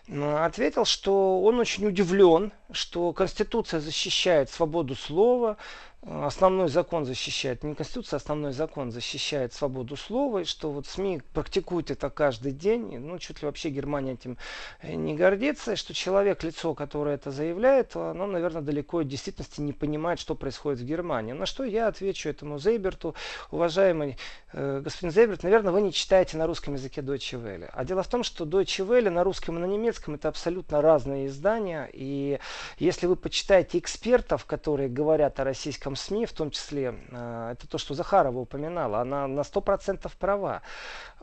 ответил, 0.07 0.85
что 0.85 1.41
он 1.41 1.59
очень 1.59 1.85
удивлен, 1.85 2.53
что 2.71 3.11
Конституция 3.11 3.79
защищает 3.79 4.49
свободу 4.49 4.95
слова, 4.95 5.57
основной 6.03 6.67
закон 6.67 7.05
защищает, 7.05 7.63
не 7.63 7.75
Конституция, 7.75 8.17
а 8.17 8.21
основной 8.21 8.53
закон 8.53 8.91
защищает 8.91 9.53
свободу 9.53 9.95
слова, 9.95 10.39
и 10.39 10.45
что 10.45 10.71
вот 10.71 10.87
СМИ 10.87 11.21
практикуют 11.33 11.91
это 11.91 12.09
каждый 12.09 12.53
день, 12.53 12.97
ну, 12.97 13.19
чуть 13.19 13.41
ли 13.41 13.45
вообще 13.45 13.69
Германия 13.69 14.13
этим 14.13 14.37
э, 14.81 14.95
не 14.95 15.13
гордится, 15.15 15.73
и 15.73 15.75
что 15.75 15.93
человек, 15.93 16.43
лицо, 16.43 16.73
которое 16.73 17.15
это 17.15 17.29
заявляет, 17.29 17.95
оно, 17.95 18.25
наверное, 18.25 18.63
далеко 18.63 18.99
от 18.99 19.07
действительности 19.07 19.61
не 19.61 19.73
понимает, 19.73 20.19
что 20.19 20.33
происходит 20.33 20.79
в 20.79 20.85
Германии. 20.85 21.33
На 21.33 21.45
что 21.45 21.63
я 21.63 21.87
отвечу 21.87 22.29
этому 22.29 22.57
Зейберту, 22.57 23.13
уважаемый 23.51 24.17
э, 24.53 24.81
господин 24.83 25.11
Зейберт, 25.11 25.43
наверное, 25.43 25.71
вы 25.71 25.81
не 25.81 25.93
читаете 25.93 26.35
на 26.37 26.47
русском 26.47 26.73
языке 26.73 27.01
Deutsche 27.01 27.39
Welle. 27.39 27.69
А 27.71 27.85
дело 27.85 28.01
в 28.01 28.07
том, 28.07 28.23
что 28.23 28.45
Deutsche 28.45 28.83
Welle 28.87 29.11
на 29.11 29.23
русском 29.23 29.57
и 29.57 29.59
на 29.59 29.65
немецком 29.65 30.15
это 30.15 30.29
абсолютно 30.29 30.81
разные 30.81 31.27
издания, 31.27 31.87
и 31.93 32.39
если 32.79 33.05
вы 33.05 33.15
почитаете 33.15 33.77
экспертов, 33.77 34.45
которые 34.45 34.89
говорят 34.89 35.39
о 35.39 35.43
российском 35.43 35.90
российском 35.91 35.95
СМИ, 35.95 36.25
в 36.25 36.33
том 36.33 36.51
числе, 36.51 36.95
э, 37.11 37.51
это 37.53 37.67
то, 37.67 37.77
что 37.77 37.93
Захарова 37.93 38.39
упоминала, 38.39 39.01
она 39.01 39.27
на 39.27 39.41
100% 39.41 40.11
права. 40.17 40.61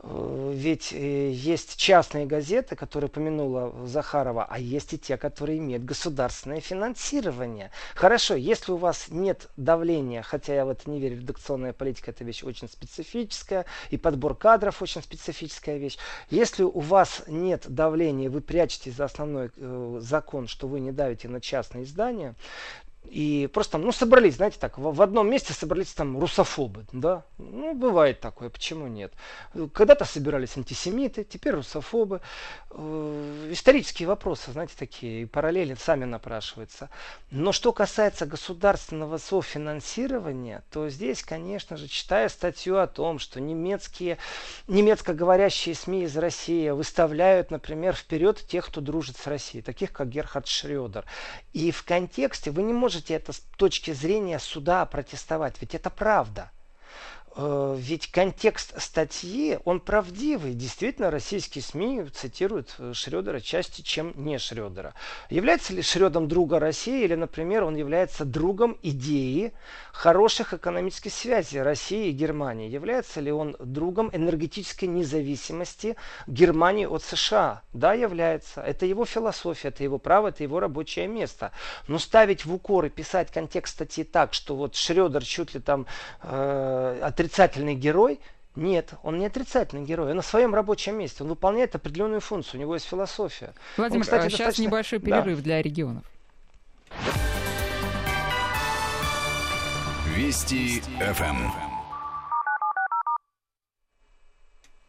Э, 0.01 0.51
ведь 0.53 0.93
э, 0.93 1.31
есть 1.31 1.77
частные 1.77 2.25
газеты, 2.25 2.75
которые 2.75 3.09
упомянула 3.09 3.73
Захарова, 3.85 4.45
а 4.49 4.59
есть 4.59 4.93
и 4.93 4.97
те, 4.97 5.17
которые 5.17 5.57
имеют 5.57 5.83
государственное 5.83 6.61
финансирование. 6.61 7.71
Хорошо, 7.95 8.35
если 8.35 8.71
у 8.71 8.77
вас 8.77 9.07
нет 9.09 9.47
давления, 9.57 10.21
хотя 10.21 10.55
я 10.55 10.65
в 10.65 10.69
это 10.69 10.89
не 10.89 10.99
верю, 10.99 11.17
редакционная 11.17 11.73
политика 11.73 12.11
это 12.11 12.23
вещь 12.23 12.43
очень 12.43 12.67
специфическая, 12.67 13.65
и 13.91 13.97
подбор 13.97 14.35
кадров 14.35 14.81
очень 14.81 15.01
специфическая 15.01 15.77
вещь. 15.77 15.97
Если 16.29 16.63
у 16.63 16.79
вас 16.79 17.23
нет 17.27 17.65
давления, 17.67 18.29
вы 18.29 18.41
прячете 18.41 18.91
за 18.91 19.05
основной 19.05 19.51
э, 19.55 19.97
закон, 20.01 20.47
что 20.47 20.67
вы 20.67 20.79
не 20.79 20.91
давите 20.91 21.27
на 21.27 21.41
частные 21.41 21.83
издания, 21.83 22.35
и 23.09 23.49
просто 23.51 23.73
там, 23.73 23.81
ну, 23.81 23.91
собрались, 23.91 24.35
знаете, 24.35 24.57
так, 24.59 24.77
в, 24.77 24.93
в 24.93 25.01
одном 25.01 25.29
месте 25.29 25.53
собрались 25.53 25.93
там 25.93 26.19
русофобы, 26.19 26.85
да, 26.91 27.23
ну, 27.37 27.73
бывает 27.73 28.19
такое, 28.19 28.49
почему 28.49 28.87
нет. 28.87 29.13
Когда-то 29.73 30.05
собирались 30.05 30.57
антисемиты, 30.57 31.23
теперь 31.23 31.55
русофобы. 31.55 32.21
Э, 32.69 33.49
исторические 33.51 34.07
вопросы, 34.07 34.51
знаете, 34.51 34.73
такие, 34.77 35.23
и 35.23 35.25
параллели 35.25 35.73
сами 35.73 36.05
напрашиваются. 36.05 36.89
Но 37.31 37.51
что 37.51 37.73
касается 37.73 38.27
государственного 38.27 39.17
софинансирования, 39.17 40.63
то 40.71 40.87
здесь, 40.89 41.23
конечно 41.23 41.77
же, 41.77 41.87
читая 41.87 42.29
статью 42.29 42.77
о 42.77 42.85
том, 42.87 43.17
что 43.17 43.41
немецкие, 43.41 44.19
немецкоговорящие 44.67 45.73
СМИ 45.73 46.03
из 46.03 46.15
России 46.15 46.69
выставляют, 46.69 47.49
например, 47.49 47.95
вперед 47.95 48.45
тех, 48.47 48.67
кто 48.67 48.81
дружит 48.81 49.17
с 49.17 49.25
Россией, 49.25 49.63
таких 49.63 49.91
как 49.91 50.09
Герхард 50.09 50.47
Шредер. 50.47 51.05
И 51.53 51.71
в 51.71 51.83
контексте 51.83 52.51
вы 52.51 52.61
не 52.61 52.73
можете 52.73 52.98
можете 52.99 53.13
это 53.13 53.31
с 53.31 53.39
точки 53.55 53.93
зрения 53.93 54.39
суда 54.39 54.85
протестовать, 54.85 55.55
ведь 55.61 55.73
это 55.73 55.89
правда. 55.89 56.51
Э, 57.41 57.75
ведь 57.77 58.11
контекст 58.11 58.73
статьи, 58.81 59.59
он 59.63 59.79
правдивый. 59.79 60.53
Действительно, 60.53 61.09
российские 61.09 61.63
СМИ 61.63 62.03
цитируют 62.13 62.75
э, 62.79 62.91
Шредера 62.93 63.39
чаще, 63.39 63.81
чем 63.81 64.13
не 64.17 64.37
Шредера. 64.37 64.93
Является 65.29 65.71
ли 65.73 65.81
Шредом 65.81 66.27
друга 66.27 66.59
России 66.59 67.05
или, 67.05 67.15
например, 67.15 67.63
он 67.63 67.77
является 67.77 68.25
другом 68.25 68.77
идеи 68.83 69.53
хороших 69.93 70.53
экономических 70.53 71.13
связей 71.13 71.61
России 71.61 72.09
и 72.09 72.11
Германии? 72.11 72.67
Является 72.67 73.21
ли 73.21 73.31
он 73.31 73.55
другом 73.59 74.09
энергетической 74.11 74.85
независимости 74.85 75.95
Германии 76.27 76.85
от 76.85 77.03
США? 77.03 77.61
Да, 77.71 77.93
является. 77.93 78.59
Это 78.59 78.85
его 78.85 79.05
философия, 79.05 79.69
это 79.69 79.83
его 79.85 79.97
право, 79.97 80.27
это 80.27 80.43
его 80.43 80.59
рабочее 80.59 81.07
место. 81.07 81.51
Но 81.87 81.99
ставить 81.99 82.45
в 82.45 82.53
укор 82.53 82.85
и 82.85 82.89
писать 82.89 83.31
контекст 83.31 83.75
статьи 83.75 84.03
так, 84.03 84.33
что 84.33 84.57
вот 84.57 84.75
Шредер 84.75 85.23
чуть 85.23 85.53
ли 85.53 85.61
там 85.61 85.85
э, 86.21 86.99
отрицательный 87.29 87.75
герой, 87.75 88.19
Нет, 88.55 88.93
он 89.03 89.19
не 89.19 89.27
отрицательный 89.27 89.85
герой. 89.85 90.09
Он 90.09 90.17
на 90.17 90.21
своем 90.23 90.53
рабочем 90.55 90.97
месте. 90.97 91.23
Он 91.23 91.29
выполняет 91.29 91.75
определенную 91.75 92.19
функцию. 92.19 92.59
У 92.59 92.61
него 92.61 92.73
есть 92.73 92.87
философия. 92.87 93.53
Владимир, 93.77 93.99
он, 93.99 94.03
кстати, 94.03 94.23
сейчас 94.23 94.37
достаточно... 94.37 94.63
небольшой 94.63 94.99
перерыв 94.99 95.37
да. 95.37 95.43
для 95.43 95.61
регионов. 95.61 96.03
Вести 100.15 100.81
ФМ. 100.99 101.69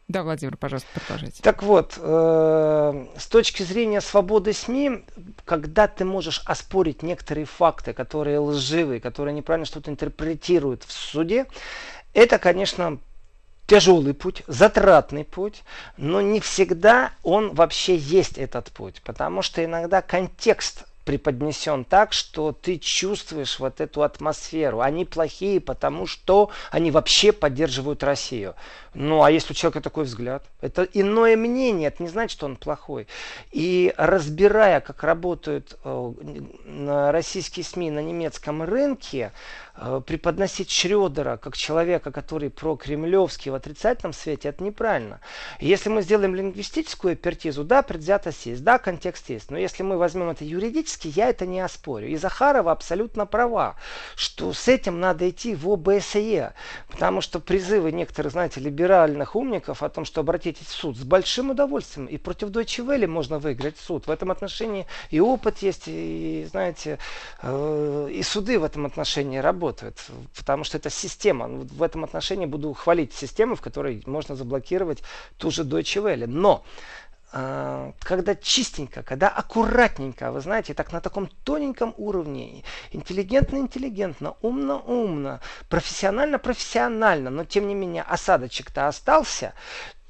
Да, 0.08 0.24
Владимир, 0.24 0.56
пожалуйста, 0.56 0.88
продолжайте. 0.92 1.40
Так 1.40 1.62
вот, 1.62 1.96
э, 1.96 3.06
с 3.16 3.26
точки 3.28 3.62
зрения 3.62 4.00
свободы 4.00 4.52
СМИ, 4.52 5.04
когда 5.44 5.86
ты 5.86 6.04
можешь 6.04 6.42
оспорить 6.46 7.04
некоторые 7.04 7.44
факты, 7.44 7.92
которые 7.92 8.40
лживые, 8.40 9.00
которые 9.00 9.34
неправильно 9.34 9.66
что-то 9.66 9.88
интерпретируют 9.88 10.82
в 10.82 10.90
суде, 10.90 11.46
это, 12.14 12.38
конечно, 12.38 12.98
тяжелый 13.66 14.14
путь, 14.14 14.42
затратный 14.46 15.24
путь, 15.24 15.62
но 15.96 16.20
не 16.20 16.40
всегда 16.40 17.12
он 17.22 17.54
вообще 17.54 17.96
есть 17.96 18.36
этот 18.36 18.72
путь, 18.72 19.00
потому 19.04 19.42
что 19.42 19.64
иногда 19.64 20.02
контекст 20.02 20.84
преподнесен 21.04 21.84
так, 21.84 22.12
что 22.12 22.52
ты 22.52 22.78
чувствуешь 22.78 23.58
вот 23.58 23.80
эту 23.80 24.02
атмосферу. 24.02 24.80
Они 24.80 25.04
плохие, 25.04 25.60
потому 25.60 26.06
что 26.06 26.50
они 26.70 26.90
вообще 26.90 27.32
поддерживают 27.32 28.04
Россию. 28.04 28.54
Ну, 28.94 29.22
а 29.22 29.30
если 29.30 29.52
у 29.52 29.56
человека 29.56 29.80
такой 29.80 30.04
взгляд? 30.04 30.44
Это 30.60 30.82
иное 30.82 31.36
мнение, 31.36 31.88
это 31.88 32.02
не 32.02 32.08
значит, 32.08 32.32
что 32.32 32.46
он 32.46 32.56
плохой. 32.56 33.06
И 33.50 33.94
разбирая, 33.96 34.80
как 34.80 35.02
работают 35.02 35.78
э, 35.84 37.10
российские 37.10 37.64
СМИ 37.64 37.90
на 37.90 38.00
немецком 38.00 38.62
рынке, 38.62 39.32
преподносить 40.06 40.70
Шредера 40.70 41.36
как 41.36 41.56
человека, 41.56 42.10
который 42.12 42.50
про-кремлевский 42.50 43.50
в 43.50 43.54
отрицательном 43.54 44.12
свете, 44.12 44.48
это 44.48 44.62
неправильно. 44.62 45.20
Если 45.58 45.88
мы 45.88 46.02
сделаем 46.02 46.34
лингвистическую 46.34 47.14
экспертизу, 47.14 47.64
да, 47.64 47.82
предвзятость 47.82 48.46
есть, 48.46 48.62
да, 48.64 48.78
контекст 48.78 49.30
есть, 49.30 49.50
но 49.50 49.58
если 49.58 49.82
мы 49.82 49.96
возьмем 49.96 50.30
это 50.30 50.44
юридически, 50.44 51.08
я 51.08 51.28
это 51.28 51.46
не 51.46 51.60
оспорю. 51.60 52.08
И 52.08 52.16
Захарова 52.16 52.72
абсолютно 52.72 53.26
права, 53.26 53.76
что 54.16 54.52
с 54.52 54.68
этим 54.68 55.00
надо 55.00 55.28
идти 55.28 55.54
в 55.54 55.68
ОБСЕ, 55.68 56.52
потому 56.88 57.20
что 57.20 57.40
призывы 57.40 57.92
некоторых, 57.92 58.32
знаете, 58.32 58.60
либеральных 58.60 58.90
либеральных 58.90 59.36
умников 59.36 59.82
о 59.82 59.88
том, 59.88 60.04
что 60.04 60.20
обратитесь 60.20 60.66
в 60.66 60.72
суд, 60.72 60.96
с 60.96 61.02
большим 61.02 61.50
удовольствием. 61.50 62.06
И 62.06 62.18
против 62.18 62.48
Deutsche 62.48 62.84
Welle 62.84 63.06
можно 63.06 63.38
выиграть 63.38 63.78
суд. 63.78 64.06
В 64.06 64.10
этом 64.10 64.30
отношении 64.30 64.86
и 65.10 65.20
опыт 65.20 65.58
есть, 65.58 65.84
и, 65.86 66.46
знаете, 66.50 66.98
э, 67.42 68.08
и 68.12 68.22
суды 68.22 68.58
в 68.58 68.64
этом 68.64 68.86
отношении 68.86 69.38
работают. 69.38 69.69
Потому 70.36 70.64
что 70.64 70.78
это 70.78 70.90
система. 70.90 71.48
В 71.48 71.82
этом 71.82 72.04
отношении 72.04 72.46
буду 72.46 72.72
хвалить 72.72 73.12
систему, 73.12 73.54
в 73.56 73.60
которой 73.60 74.02
можно 74.06 74.36
заблокировать 74.36 75.02
ту 75.36 75.50
же 75.50 75.62
Deutsche 75.62 76.02
Welle. 76.02 76.26
Но 76.26 76.64
а, 77.32 77.92
когда 78.00 78.34
чистенько, 78.34 79.02
когда 79.04 79.28
аккуратненько, 79.28 80.32
вы 80.32 80.40
знаете, 80.40 80.74
так 80.74 80.92
на 80.92 81.00
таком 81.00 81.28
тоненьком 81.44 81.94
уровне, 81.96 82.64
интеллигентно-интеллигентно, 82.90 84.36
умно-умно, 84.42 85.40
профессионально-профессионально, 85.68 87.30
но 87.30 87.44
тем 87.44 87.68
не 87.68 87.74
менее 87.74 88.02
осадочек-то 88.02 88.88
остался, 88.88 89.54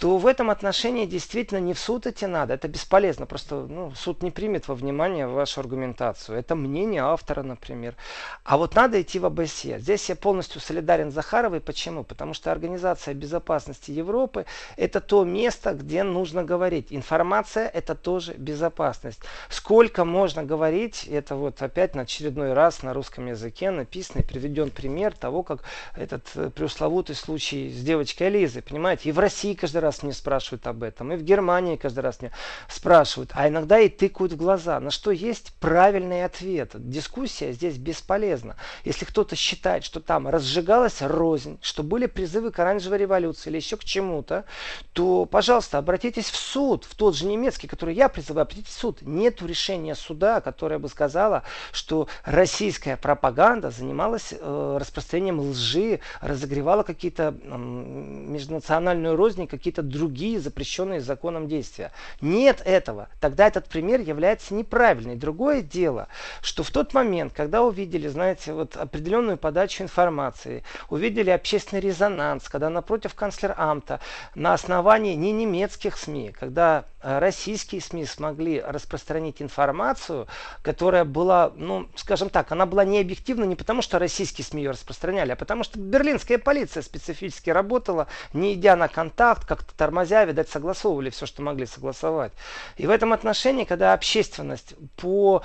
то 0.01 0.17
в 0.17 0.27
этом 0.27 0.49
отношении 0.49 1.05
действительно 1.05 1.59
не 1.59 1.75
в 1.75 1.79
суд 1.79 2.07
идти 2.07 2.27
надо. 2.27 2.55
Это 2.55 2.69
бесполезно. 2.69 3.27
Просто 3.27 3.67
ну, 3.69 3.93
суд 3.95 4.23
не 4.23 4.31
примет 4.31 4.67
во 4.67 4.75
внимание 4.75 5.27
вашу 5.27 5.61
аргументацию. 5.61 6.39
Это 6.39 6.55
мнение 6.55 7.03
автора, 7.03 7.43
например. 7.43 7.95
А 8.43 8.57
вот 8.57 8.75
надо 8.75 9.03
идти 9.03 9.19
в 9.19 9.27
ОБСЕ. 9.27 9.79
Здесь 9.79 10.09
я 10.09 10.17
полностью 10.17 10.63
солидарен 10.63 11.11
с 11.11 11.15
Захаровой. 11.15 11.61
Почему? 11.61 12.03
Потому 12.03 12.33
что 12.33 12.51
Организация 12.51 13.13
безопасности 13.13 13.91
Европы– 13.91 14.47
это 14.79 15.03
то 15.03 15.23
место, 15.23 15.75
где 15.75 16.03
нужно 16.03 16.45
говорить. 16.45 16.87
Информация– 16.89 17.69
это 17.75 17.95
тоже 17.95 18.33
безопасность. 18.33 19.21
Сколько 19.51 20.07
можно 20.07 20.43
говорить, 20.43 21.05
это 21.05 21.35
вот 21.35 21.61
опять 21.61 21.95
на 21.95 22.03
очередной 22.03 22.55
раз 22.55 22.83
на 22.83 22.95
русском 22.95 23.27
языке 23.27 23.71
написано 23.71 24.21
и 24.21 24.25
приведен 24.25 24.71
пример 24.71 25.13
того, 25.13 25.43
как 25.43 25.63
этот 25.95 26.27
э, 26.37 26.49
преусловутый 26.49 27.15
случай 27.15 27.71
с 27.71 27.83
девочкой 27.83 28.31
Лизой. 28.31 28.63
Понимаете? 28.63 29.11
И 29.11 29.13
в 29.13 29.19
России 29.19 29.53
каждый 29.53 29.81
раз 29.81 29.90
раз 29.91 30.03
мне 30.03 30.13
спрашивают 30.13 30.67
об 30.67 30.83
этом, 30.83 31.13
и 31.13 31.17
в 31.17 31.23
Германии 31.23 31.77
каждый 31.77 32.01
раз 32.01 32.21
мне 32.21 32.31
спрашивают, 32.69 33.31
а 33.35 33.49
иногда 33.49 33.79
и 33.79 33.89
тыкают 33.89 34.33
в 34.33 34.37
глаза, 34.37 34.79
на 34.81 34.91
что 34.91 35.11
есть 35.11 35.53
правильный 35.61 36.25
ответ. 36.25 36.71
Дискуссия 36.75 37.53
здесь 37.53 37.77
бесполезна. 37.77 38.57
Если 38.85 39.05
кто-то 39.05 39.37
считает, 39.37 39.85
что 39.85 40.01
там 40.01 40.29
разжигалась 40.29 41.03
рознь, 41.03 41.59
что 41.61 41.83
были 41.83 42.07
призывы 42.07 42.53
к 42.53 42.59
оранжевой 42.59 42.99
революции 42.99 43.51
или 43.51 43.57
еще 43.57 43.77
к 43.77 43.85
чему-то, 43.85 44.45
то, 44.93 45.25
пожалуйста, 45.25 45.79
обратитесь 45.79 46.31
в 46.31 46.37
суд, 46.37 46.85
в 46.85 46.95
тот 46.95 47.17
же 47.17 47.27
немецкий, 47.27 47.67
который 47.67 47.95
я 47.95 48.09
призываю, 48.09 48.43
обратитесь 48.43 48.73
в 48.73 48.79
суд. 48.79 49.03
Нету 49.03 49.47
решения 49.47 49.95
суда, 49.95 50.41
которое 50.41 50.79
бы 50.79 50.89
сказало, 50.89 51.43
что 51.73 52.09
российская 52.25 52.97
пропаганда 52.97 53.71
занималась 53.71 54.33
э, 54.33 54.77
распространением 54.81 55.41
лжи, 55.41 56.01
разогревала 56.21 56.85
какие-то 56.85 57.35
э, 57.43 57.57
межнациональную 57.57 59.17
рознь, 59.17 59.47
какие-то 59.47 59.80
какие-то 59.81 59.83
другие 59.83 60.41
запрещенные 60.41 61.01
законом 61.01 61.49
действия. 61.49 61.93
Нет 62.21 62.63
этого. 62.65 63.09
Тогда 63.21 63.47
этот 63.47 63.67
пример 63.67 64.01
является 64.01 64.55
неправильный. 64.55 65.17
Другое 65.17 65.63
дело, 65.63 66.09
что 66.43 66.63
в 66.63 66.71
тот 66.71 66.95
момент, 66.95 67.33
когда 67.33 67.63
увидели, 67.63 68.09
знаете, 68.09 68.53
вот 68.53 68.77
определенную 68.77 69.37
подачу 69.37 69.83
информации, 69.83 70.63
увидели 70.89 71.31
общественный 71.31 71.81
резонанс, 71.81 72.49
когда 72.49 72.71
напротив 72.71 73.15
канцлер 73.15 73.55
Амта 73.57 74.01
на 74.35 74.55
основании 74.55 75.15
не 75.15 75.33
немецких 75.33 75.97
СМИ, 75.97 76.33
когда 76.39 76.85
э, 77.03 77.19
российские 77.19 77.81
СМИ 77.81 78.07
смогли 78.07 78.61
распространить 78.61 79.43
информацию, 79.43 80.27
которая 80.63 81.05
была, 81.05 81.53
ну, 81.57 81.89
скажем 81.97 82.29
так, 82.29 82.53
она 82.53 82.67
была 82.67 82.85
не 82.85 83.01
объективна 83.01 83.45
не 83.45 83.57
потому, 83.57 83.83
что 83.83 83.99
российские 83.99 84.45
СМИ 84.45 84.63
ее 84.63 84.71
распространяли, 84.71 85.33
а 85.33 85.37
потому 85.37 85.65
что 85.65 85.79
берлинская 85.79 86.39
полиция 86.39 86.83
специфически 86.83 87.51
работала, 87.51 88.07
не 88.33 88.55
идя 88.55 88.77
на 88.77 88.89
контакт, 88.89 89.47
как 89.47 89.65
тормозя, 89.77 90.25
видать, 90.25 90.49
согласовывали 90.49 91.11
все, 91.11 91.27
что 91.27 91.43
могли 91.43 91.67
согласовать. 91.67 92.33
И 92.77 92.87
в 92.87 92.91
этом 92.91 93.13
отношении, 93.13 93.65
когда 93.65 93.93
общественность 93.93 94.75
по 94.97 95.43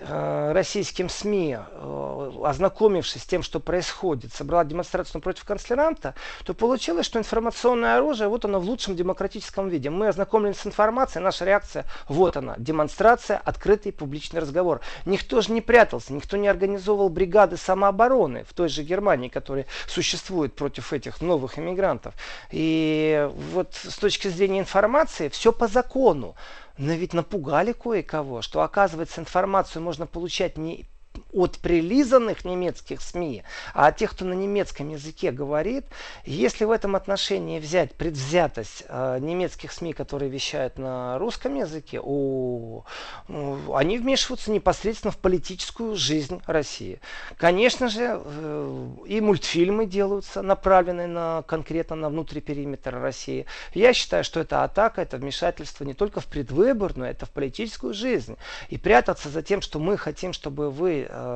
российским 0.00 1.08
СМИ, 1.08 1.58
э, 1.58 2.30
ознакомившись 2.44 3.22
с 3.22 3.26
тем, 3.26 3.42
что 3.42 3.60
происходит, 3.60 4.32
собрала 4.32 4.64
демонстрацию 4.64 5.20
против 5.20 5.44
канцлеранта, 5.44 6.14
то 6.44 6.54
получилось, 6.54 7.06
что 7.06 7.18
информационное 7.18 7.96
оружие, 7.96 8.28
вот 8.28 8.44
оно 8.44 8.60
в 8.60 8.64
лучшем 8.64 8.94
демократическом 8.94 9.68
виде. 9.68 9.90
Мы 9.90 10.08
ознакомились 10.08 10.58
с 10.58 10.66
информацией, 10.66 11.24
наша 11.24 11.44
реакция, 11.44 11.84
вот 12.08 12.36
она, 12.36 12.54
демонстрация, 12.58 13.38
открытый 13.38 13.92
публичный 13.92 14.40
разговор. 14.40 14.80
Никто 15.04 15.40
же 15.40 15.52
не 15.52 15.60
прятался, 15.60 16.12
никто 16.12 16.36
не 16.36 16.48
организовывал 16.48 17.08
бригады 17.08 17.56
самообороны 17.56 18.44
в 18.44 18.54
той 18.54 18.68
же 18.68 18.82
Германии, 18.82 19.28
которые 19.28 19.66
существуют 19.86 20.54
против 20.54 20.92
этих 20.92 21.20
новых 21.20 21.58
иммигрантов. 21.58 22.14
И 22.52 23.28
вот 23.52 23.74
с 23.74 23.98
точки 23.98 24.28
зрения 24.28 24.60
информации, 24.60 25.28
все 25.28 25.52
по 25.52 25.66
закону. 25.66 26.36
Но 26.78 26.92
ведь 26.92 27.12
напугали 27.12 27.72
кое-кого, 27.72 28.40
что 28.40 28.62
оказывается 28.62 29.20
информацию 29.20 29.82
можно 29.82 30.06
получать 30.06 30.56
не 30.56 30.86
от 31.32 31.58
прилизанных 31.58 32.44
немецких 32.44 33.02
СМИ, 33.02 33.42
а 33.74 33.88
от 33.88 33.96
тех, 33.96 34.12
кто 34.12 34.24
на 34.24 34.32
немецком 34.32 34.88
языке 34.88 35.30
говорит. 35.30 35.84
Если 36.24 36.64
в 36.64 36.70
этом 36.70 36.96
отношении 36.96 37.60
взять 37.60 37.92
предвзятость 37.92 38.84
э, 38.88 39.18
немецких 39.20 39.72
СМИ, 39.72 39.92
которые 39.92 40.30
вещают 40.30 40.78
на 40.78 41.18
русском 41.18 41.54
языке, 41.54 42.00
о, 42.02 42.84
ну, 43.28 43.74
они 43.74 43.98
вмешиваются 43.98 44.50
непосредственно 44.50 45.10
в 45.10 45.18
политическую 45.18 45.96
жизнь 45.96 46.40
России. 46.46 47.00
Конечно 47.36 47.88
же, 47.88 48.20
э, 48.24 48.88
и 49.06 49.20
мультфильмы 49.20 49.84
делаются, 49.84 50.40
направленные 50.40 51.08
на, 51.08 51.42
конкретно 51.42 51.96
на 51.96 52.08
внутренний 52.08 52.40
периметр 52.40 52.98
России. 52.98 53.44
Я 53.74 53.92
считаю, 53.92 54.24
что 54.24 54.40
это 54.40 54.64
атака, 54.64 55.02
это 55.02 55.18
вмешательство 55.18 55.84
не 55.84 55.94
только 55.94 56.20
в 56.20 56.26
предвыборную, 56.26 57.10
это 57.10 57.26
в 57.26 57.30
политическую 57.30 57.92
жизнь. 57.92 58.36
И 58.70 58.78
прятаться 58.78 59.28
за 59.28 59.42
тем, 59.42 59.60
что 59.60 59.78
мы 59.78 59.98
хотим, 59.98 60.32
чтобы 60.32 60.70
вы 60.70 61.06
Э, 61.18 61.27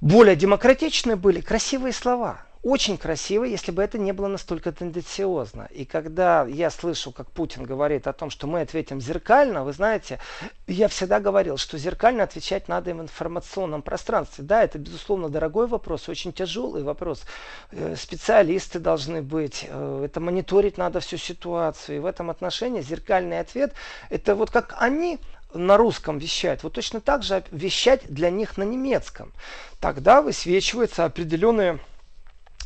более 0.00 0.36
демократичны 0.36 1.16
были 1.16 1.40
красивые 1.40 1.92
слова. 1.92 2.44
Очень 2.64 2.96
красиво, 2.96 3.44
если 3.44 3.72
бы 3.72 3.82
это 3.82 3.98
не 3.98 4.12
было 4.12 4.26
настолько 4.26 4.72
тенденциозно. 4.72 5.68
И 5.70 5.84
когда 5.84 6.46
я 6.46 6.70
слышу, 6.70 7.12
как 7.12 7.30
Путин 7.30 7.64
говорит 7.64 8.06
о 8.06 8.14
том, 8.14 8.30
что 8.30 8.46
мы 8.46 8.62
ответим 8.62 9.02
зеркально, 9.02 9.64
вы 9.64 9.74
знаете, 9.74 10.18
я 10.66 10.88
всегда 10.88 11.20
говорил, 11.20 11.58
что 11.58 11.76
зеркально 11.76 12.22
отвечать 12.22 12.66
надо 12.66 12.88
и 12.88 12.94
в 12.94 13.02
информационном 13.02 13.82
пространстве. 13.82 14.44
Да, 14.44 14.64
это, 14.64 14.78
безусловно, 14.78 15.28
дорогой 15.28 15.66
вопрос, 15.66 16.08
очень 16.08 16.32
тяжелый 16.32 16.82
вопрос. 16.82 17.24
Э, 17.70 17.96
специалисты 17.98 18.78
должны 18.78 19.20
быть, 19.20 19.66
э, 19.68 20.02
это 20.06 20.20
мониторить 20.20 20.78
надо 20.78 21.00
всю 21.00 21.18
ситуацию. 21.18 21.96
И 21.96 22.00
в 22.00 22.06
этом 22.06 22.30
отношении 22.30 22.80
зеркальный 22.80 23.40
ответ, 23.40 23.74
это 24.08 24.34
вот 24.34 24.50
как 24.50 24.74
они 24.78 25.18
на 25.54 25.76
русском 25.76 26.18
вещать, 26.18 26.62
вот 26.62 26.74
точно 26.74 27.00
так 27.00 27.22
же 27.22 27.44
вещать 27.50 28.02
для 28.08 28.30
них 28.30 28.56
на 28.56 28.62
немецком. 28.62 29.32
Тогда 29.80 30.22
высвечиваются 30.22 31.04
определенные 31.04 31.78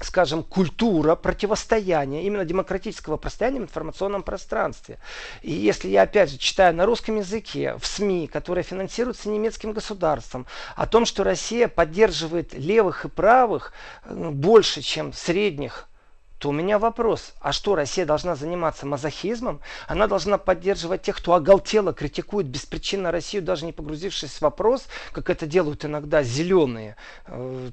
скажем, 0.01 0.42
культура 0.44 1.16
противостояния, 1.16 2.24
именно 2.24 2.44
демократического 2.44 3.16
противостояния 3.16 3.61
в 3.61 3.64
информационном 3.64 4.22
пространстве. 4.22 4.98
И 5.42 5.53
если 5.53 5.88
я, 5.88 6.03
опять 6.03 6.31
же, 6.31 6.38
читаю 6.38 6.74
на 6.74 6.87
русском 6.87 7.16
языке 7.16 7.77
в 7.79 7.87
СМИ, 7.87 8.29
которые 8.29 8.64
финансируются 8.64 9.29
немецким 9.29 9.72
государством, 9.72 10.46
о 10.77 10.87
том, 10.87 11.05
что 11.05 11.24
Россия 11.24 11.68
поддерживает 11.68 12.55
левых 12.55 13.05
и 13.05 13.09
правых 13.09 13.72
э, 14.05 14.31
больше, 14.31 14.83
чем 14.83 15.12
средних 15.12 15.88
то 16.38 16.51
у 16.51 16.53
меня 16.53 16.79
вопрос, 16.79 17.35
а 17.40 17.53
что, 17.53 17.74
Россия 17.74 18.07
должна 18.07 18.37
заниматься 18.37 18.87
мазохизмом? 18.87 19.61
Она 19.87 20.07
должна 20.07 20.38
поддерживать 20.38 21.03
тех, 21.03 21.16
кто 21.16 21.35
оголтело 21.35 21.92
критикует 21.92 22.46
беспричинно 22.46 23.11
Россию, 23.11 23.42
даже 23.42 23.64
не 23.64 23.72
погрузившись 23.72 24.33
в 24.33 24.42
вопрос, 24.42 24.87
как 25.12 25.31
это 25.31 25.46
делают 25.46 25.85
иногда 25.85 26.22
зеленые, 26.22 26.96
э, 27.27 27.70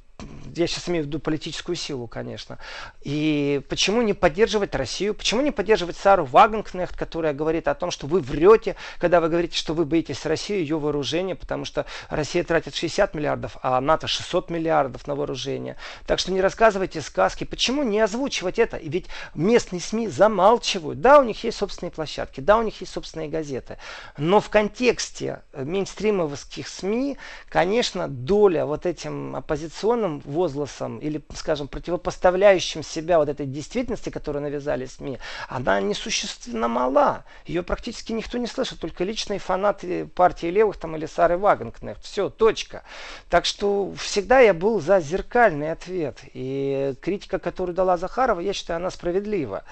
я 0.55 0.67
сейчас 0.67 0.87
имею 0.87 1.03
в 1.03 1.07
виду 1.07 1.19
политическую 1.19 1.75
силу, 1.75 2.07
конечно. 2.07 2.57
И 3.01 3.61
почему 3.67 4.01
не 4.01 4.13
поддерживать 4.13 4.73
Россию? 4.73 5.13
Почему 5.13 5.41
не 5.41 5.51
поддерживать 5.51 5.97
Сару 5.97 6.23
Вагенкнехт, 6.23 6.95
которая 6.95 7.33
говорит 7.33 7.67
о 7.67 7.75
том, 7.75 7.91
что 7.91 8.07
вы 8.07 8.21
врете, 8.21 8.75
когда 8.97 9.19
вы 9.19 9.27
говорите, 9.27 9.57
что 9.57 9.73
вы 9.73 9.85
боитесь 9.85 10.25
России, 10.25 10.57
ее 10.57 10.79
вооружения, 10.79 11.35
потому 11.35 11.65
что 11.65 11.85
Россия 12.09 12.43
тратит 12.43 12.75
60 12.75 13.13
миллиардов, 13.13 13.57
а 13.61 13.79
НАТО 13.81 14.07
600 14.07 14.49
миллиардов 14.49 15.05
на 15.07 15.15
вооружение. 15.15 15.75
Так 16.05 16.19
что 16.19 16.31
не 16.31 16.41
рассказывайте 16.41 17.01
сказки. 17.01 17.43
Почему 17.43 17.83
не 17.83 17.99
озвучивать 17.99 18.54
это? 18.59 18.77
И 18.77 18.89
ведь 18.89 19.07
местные 19.33 19.79
СМИ 19.79 20.07
замалчивают. 20.07 21.01
Да, 21.01 21.19
у 21.19 21.23
них 21.23 21.43
есть 21.43 21.57
собственные 21.57 21.91
площадки, 21.91 22.41
да, 22.41 22.57
у 22.57 22.63
них 22.63 22.79
есть 22.81 22.93
собственные 22.93 23.29
газеты. 23.29 23.77
Но 24.17 24.39
в 24.39 24.49
контексте 24.49 25.41
мейнстримовских 25.53 26.67
СМИ, 26.67 27.17
конечно, 27.49 28.07
доля 28.07 28.65
вот 28.65 28.85
этим 28.85 29.35
оппозиционным 29.35 30.21
возгласом 30.25 30.99
или, 30.99 31.23
скажем, 31.35 31.67
противопоставляющим 31.67 32.83
себя 32.83 33.19
вот 33.19 33.29
этой 33.29 33.45
действительности, 33.45 34.09
которую 34.09 34.43
навязали 34.43 34.85
СМИ, 34.85 35.19
она 35.49 35.81
несущественно 35.81 36.67
мала. 36.67 37.23
Ее 37.45 37.63
практически 37.63 38.11
никто 38.11 38.37
не 38.37 38.47
слышит, 38.47 38.79
только 38.79 39.03
личные 39.03 39.39
фанаты 39.39 40.05
партии 40.05 40.47
левых 40.47 40.77
там 40.77 40.95
или 40.95 41.05
Сары 41.05 41.37
Вагенкнехт. 41.37 42.03
Все, 42.03 42.29
точка. 42.29 42.83
Так 43.29 43.45
что 43.45 43.93
всегда 43.97 44.39
я 44.39 44.53
был 44.53 44.79
за 44.79 44.99
зеркальный 44.99 45.71
ответ. 45.71 46.19
И 46.33 46.95
критика, 47.01 47.39
которую 47.39 47.75
дала 47.75 47.97
Захарова, 47.97 48.39
я 48.45 48.53
считаю, 48.53 48.77
она 48.77 48.89
справедлива. 48.89 49.63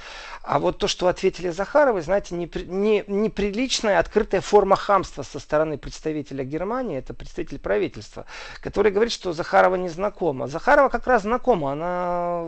А 0.42 0.60
вот 0.60 0.78
то, 0.78 0.88
что 0.88 1.08
ответили 1.08 1.50
Захаровой, 1.50 2.02
знаете, 2.02 2.36
не, 2.36 3.04
неприличная 3.08 4.00
открытая 4.00 4.42
форма 4.42 4.76
хамства 4.76 5.24
со 5.24 5.40
стороны 5.40 5.78
представителя 5.78 6.44
Германии, 6.44 6.98
это 6.98 7.14
представитель 7.14 7.60
правительства, 7.60 8.26
который 8.62 8.92
говорит, 8.92 9.14
что 9.14 9.34
Захарова 9.34 9.76
не 9.76 9.90
знакома. 9.90 10.48
Захарова 10.48 10.90
как 10.90 11.08
раз 11.08 11.22
знакома, 11.22 11.72
она 11.72 12.46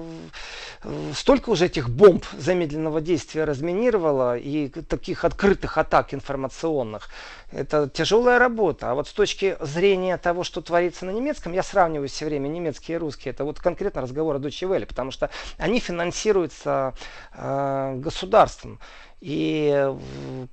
столько 1.13 1.49
уже 1.49 1.65
этих 1.65 1.89
бомб 1.89 2.25
замедленного 2.38 3.01
действия 3.01 3.45
разминировала 3.45 4.38
и 4.38 4.67
таких 4.67 5.23
открытых 5.23 5.77
атак 5.77 6.13
информационных. 6.13 7.09
Это 7.55 7.89
тяжелая 7.89 8.37
работа. 8.37 8.91
А 8.91 8.95
вот 8.95 9.07
с 9.07 9.13
точки 9.13 9.55
зрения 9.61 10.17
того, 10.17 10.43
что 10.43 10.61
творится 10.61 11.05
на 11.05 11.11
немецком, 11.11 11.53
я 11.53 11.63
сравниваю 11.63 12.09
все 12.09 12.25
время 12.25 12.49
немецкие 12.49 12.95
и 12.95 12.97
русские. 12.97 13.31
Это 13.31 13.45
вот 13.45 13.59
конкретно 13.59 14.01
разговор 14.01 14.35
о 14.35 14.39
Deutsche 14.39 14.67
Welle, 14.67 14.85
потому 14.85 15.11
что 15.11 15.29
они 15.57 15.79
финансируются 15.79 16.93
э, 17.33 17.95
государством. 17.95 18.79
И 19.21 19.91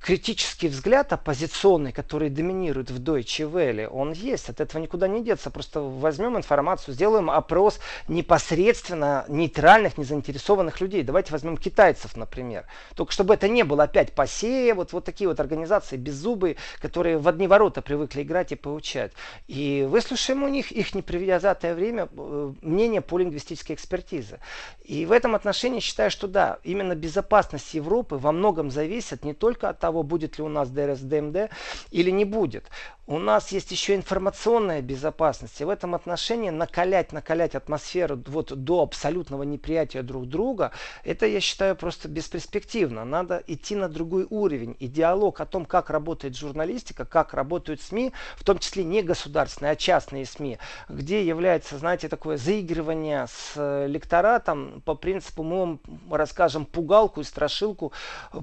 критический 0.01 0.69
взгляд 0.69 1.13
оппозиционный, 1.13 1.93
который 1.93 2.31
доминирует 2.31 2.91
в 2.91 3.03
Deutsche 3.03 3.51
Welle, 3.51 3.87
он 3.87 4.13
есть. 4.13 4.49
От 4.49 4.61
этого 4.61 4.81
никуда 4.81 5.09
не 5.09 5.23
деться. 5.23 5.51
Просто 5.51 5.81
возьмем 5.81 6.37
информацию, 6.37 6.95
сделаем 6.95 7.31
опрос 7.31 7.81
непосредственно 8.09 9.25
нейтральных, 9.29 9.99
незаинтересованных 9.99 10.81
людей. 10.81 11.03
Давайте 11.03 11.33
возьмем 11.33 11.57
китайцев, 11.57 12.17
например. 12.17 12.65
Только 12.95 13.13
чтобы 13.13 13.35
это 13.35 13.49
не 13.49 13.63
было 13.63 13.85
опять 13.85 14.15
ПАСЕ, 14.15 14.75
вот, 14.75 14.93
вот 14.93 15.05
такие 15.05 15.29
вот 15.29 15.41
организации 15.41 15.97
беззубые, 15.97 16.57
которые 16.81 17.19
в 17.19 17.29
одни 17.29 17.47
ворота 17.49 17.83
привыкли 17.83 18.23
играть 18.23 18.53
и 18.53 18.57
получать. 18.57 19.13
И 19.49 19.87
выслушаем 19.89 20.45
у 20.45 20.49
них 20.49 20.73
их 20.73 20.95
непредвзятое 20.95 21.75
время 21.75 22.09
э, 22.17 22.53
мнение 22.63 23.01
по 23.01 23.19
лингвистической 23.19 23.77
экспертизе. 23.77 24.39
И 24.85 25.05
в 25.05 25.13
этом 25.13 25.35
отношении 25.35 25.81
считаю, 25.81 26.11
что 26.11 26.27
да, 26.27 26.59
именно 26.65 26.95
безопасность 26.95 27.75
Европы 27.75 28.17
во 28.17 28.33
многом 28.33 28.52
многом 28.53 28.71
зависит 28.71 29.25
не 29.25 29.33
только 29.33 29.71
от 29.71 29.79
того, 29.79 30.03
будет 30.03 30.37
ли 30.37 30.45
у 30.45 30.49
нас 30.49 30.69
ДРСМД 30.69 31.51
или 31.91 32.11
не 32.11 32.27
будет. 32.27 32.65
У 33.09 33.19
нас 33.19 33.51
есть 33.51 33.73
еще 33.73 33.97
информационная 33.97 34.81
безопасность. 34.81 35.61
И 35.61 35.65
в 35.65 35.71
этом 35.71 35.97
отношении 35.97 36.51
накалять, 36.51 37.13
накалять 37.13 37.57
атмосферу 37.57 38.23
вот 38.27 38.53
до 38.53 38.81
абсолютного 38.81 39.43
неприятия 39.43 40.03
друг 40.03 40.29
друга, 40.29 40.71
это, 41.03 41.27
я 41.27 41.41
считаю, 41.41 41.75
просто 41.75 42.09
бесперспективно. 42.09 43.05
Надо 43.05 43.43
идти 43.49 43.75
на 43.75 43.89
другой 43.89 44.29
уровень. 44.31 44.77
И 44.79 44.87
диалог 44.87 45.41
о 45.41 45.47
том, 45.47 45.65
как 45.65 45.91
работает 45.91 46.37
журналистика, 46.37 47.05
как 47.05 47.35
работают 47.35 47.83
СМИ, 47.83 48.13
в 48.37 48.45
том 48.45 48.61
числе 48.61 48.85
не 48.85 49.03
государственные, 49.03 49.73
а 49.73 49.77
частные 49.77 50.25
СМИ, 50.25 50.59
где 50.89 51.27
является, 51.27 51.79
знаете, 51.79 52.09
такое 52.09 52.37
заигрывание 52.37 53.27
с 53.27 53.87
лекторатом 53.87 54.81
по 54.85 54.95
принципу 54.95 55.43
мы 55.43 55.59
вам 55.59 55.81
расскажем 56.09 56.65
пугалку 56.67 57.21
и 57.21 57.25
страшилку, 57.25 57.93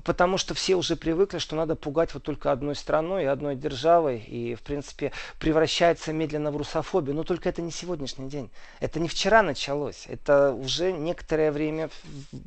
потому 0.04 0.38
что 0.38 0.54
все 0.54 0.76
уже 0.76 0.98
привыкли, 0.98 1.38
что 1.38 1.56
надо 1.56 1.78
пугать 1.78 2.13
вот 2.13 2.24
только 2.24 2.52
одной 2.52 2.76
страной 2.76 3.24
и 3.24 3.28
одной 3.28 3.56
державой. 3.56 4.19
И 4.28 4.49
в 4.56 4.62
принципе, 4.62 5.12
превращается 5.40 6.14
медленно 6.14 6.52
в 6.52 6.58
русофобию. 6.58 7.16
Но 7.16 7.24
только 7.24 7.50
это 7.50 7.62
не 7.62 7.72
сегодняшний 7.72 8.30
день. 8.30 8.50
Это 8.80 9.00
не 9.00 9.08
вчера 9.08 9.42
началось. 9.42 10.06
Это 10.08 10.54
уже 10.54 10.92
некоторое 10.92 11.52
время 11.52 11.90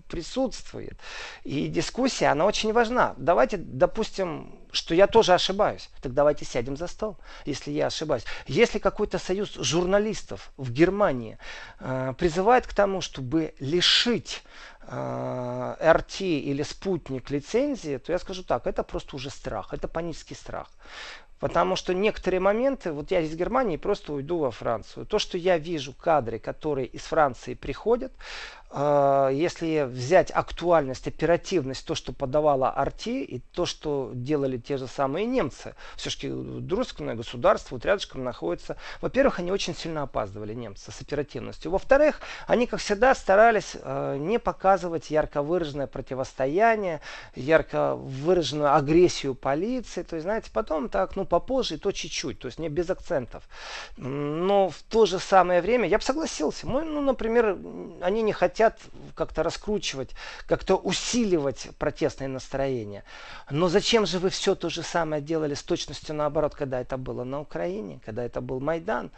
присутствует. 0.09 0.99
И 1.45 1.69
дискуссия, 1.69 2.27
она 2.27 2.47
очень 2.47 2.73
важна. 2.73 3.15
Давайте, 3.17 3.57
допустим, 3.57 4.59
что 4.73 4.95
я 4.95 5.07
тоже 5.07 5.35
ошибаюсь. 5.35 5.91
Так 6.01 6.15
давайте 6.15 6.45
сядем 6.45 6.77
за 6.77 6.87
стол, 6.87 7.17
если 7.45 7.71
я 7.71 7.87
ошибаюсь. 7.87 8.25
Если 8.47 8.79
какой-то 8.79 9.19
союз 9.19 9.55
журналистов 9.55 10.51
в 10.57 10.73
Германии 10.73 11.39
э, 11.79 12.15
призывает 12.19 12.67
к 12.67 12.75
тому, 12.75 13.03
чтобы 13.03 13.55
лишить 13.61 14.43
э, 14.87 15.77
РТ 15.93 16.21
или 16.23 16.63
спутник 16.63 17.31
лицензии, 17.31 17.99
то 17.99 18.13
я 18.13 18.19
скажу 18.19 18.43
так, 18.43 18.67
это 18.67 18.83
просто 18.83 19.17
уже 19.17 19.31
страх, 19.31 19.75
это 19.75 19.89
панический 19.89 20.37
страх. 20.37 20.69
Потому 21.43 21.75
что 21.75 21.93
некоторые 21.93 22.39
моменты, 22.39 22.93
вот 22.93 23.11
я 23.11 23.19
из 23.19 23.35
Германии 23.35 23.77
просто 23.77 24.13
уйду 24.13 24.39
во 24.39 24.53
Францию. 24.53 25.07
То, 25.07 25.19
что 25.19 25.37
я 25.37 25.59
вижу 25.59 25.93
кадры, 25.93 26.39
которые 26.39 26.87
из 26.87 27.03
Франции 27.03 27.55
приходят, 27.55 28.13
если 28.75 29.85
взять 29.85 30.31
актуальность, 30.31 31.07
оперативность, 31.07 31.87
то, 31.87 31.95
что 31.95 32.13
подавала 32.13 32.71
Арти, 32.71 33.23
и 33.23 33.41
то, 33.53 33.67
что 33.67 34.11
делали 34.15 34.57
те 34.57 34.79
же 34.79 34.87
самые 34.87 35.27
немцы, 35.27 35.75
все-таки 35.97 36.31
дружественное 36.31 37.15
государство 37.15 37.75
вот 37.75 37.85
рядышком 37.85 38.25
находится. 38.25 38.77
Во-первых, 39.03 39.39
они 39.41 39.53
очень 39.53 39.75
сильно 39.75 40.03
опаздывали, 40.03 40.55
немцы, 40.55 40.91
с 40.91 41.01
оперативностью. 41.03 41.71
Во-вторых, 41.71 42.21
они, 42.47 42.67
как 42.67 42.81
всегда, 42.81 43.15
старались 43.15 43.77
э, 43.79 44.17
не 44.19 44.39
показывать 44.39 45.11
ярко 45.11 45.43
выраженное 45.43 45.87
противостояние, 45.87 47.03
ярко 47.35 47.95
выраженную 47.95 48.75
агрессию 48.75 49.35
полиции. 49.35 50.03
То 50.03 50.17
есть, 50.17 50.25
знаете, 50.25 50.51
потом 50.51 50.89
так, 50.89 51.15
ну, 51.17 51.27
попозже, 51.27 51.75
и 51.75 51.79
то 51.79 51.93
чуть-чуть, 51.93 52.39
то 52.39 52.47
есть 52.47 52.59
не 52.59 52.71
без 52.71 52.89
акцентов. 52.89 53.43
Но 53.99 54.71
в 54.71 54.83
то 54.83 55.05
же 55.05 55.19
самое 55.19 55.61
время 55.61 55.89
я 55.89 55.99
бы 55.99 56.05
согласился. 56.05 56.67
Мы, 56.67 56.85
ну, 56.85 57.03
например, 57.03 57.59
они 58.01 58.23
не 58.23 58.33
хотят 58.33 58.62
хотят 58.63 58.81
как-то 59.15 59.43
раскручивать, 59.43 60.11
как-то 60.47 60.77
усиливать 60.77 61.69
протестные 61.79 62.29
настроения. 62.29 63.03
Но 63.51 63.69
зачем 63.69 64.07
же 64.07 64.19
вы 64.19 64.31
все 64.31 64.55
то 64.55 64.71
же 64.71 64.83
самое 64.83 65.21
делали 65.21 65.55
с 65.55 65.63
точностью 65.63 66.15
наоборот, 66.15 66.55
когда 66.55 66.81
это 66.81 66.97
было 66.97 67.25
на 67.25 67.41
Украине, 67.41 68.01
когда 68.05 68.25
это 68.25 68.41
был 68.41 68.61
Майдан? 68.61 69.11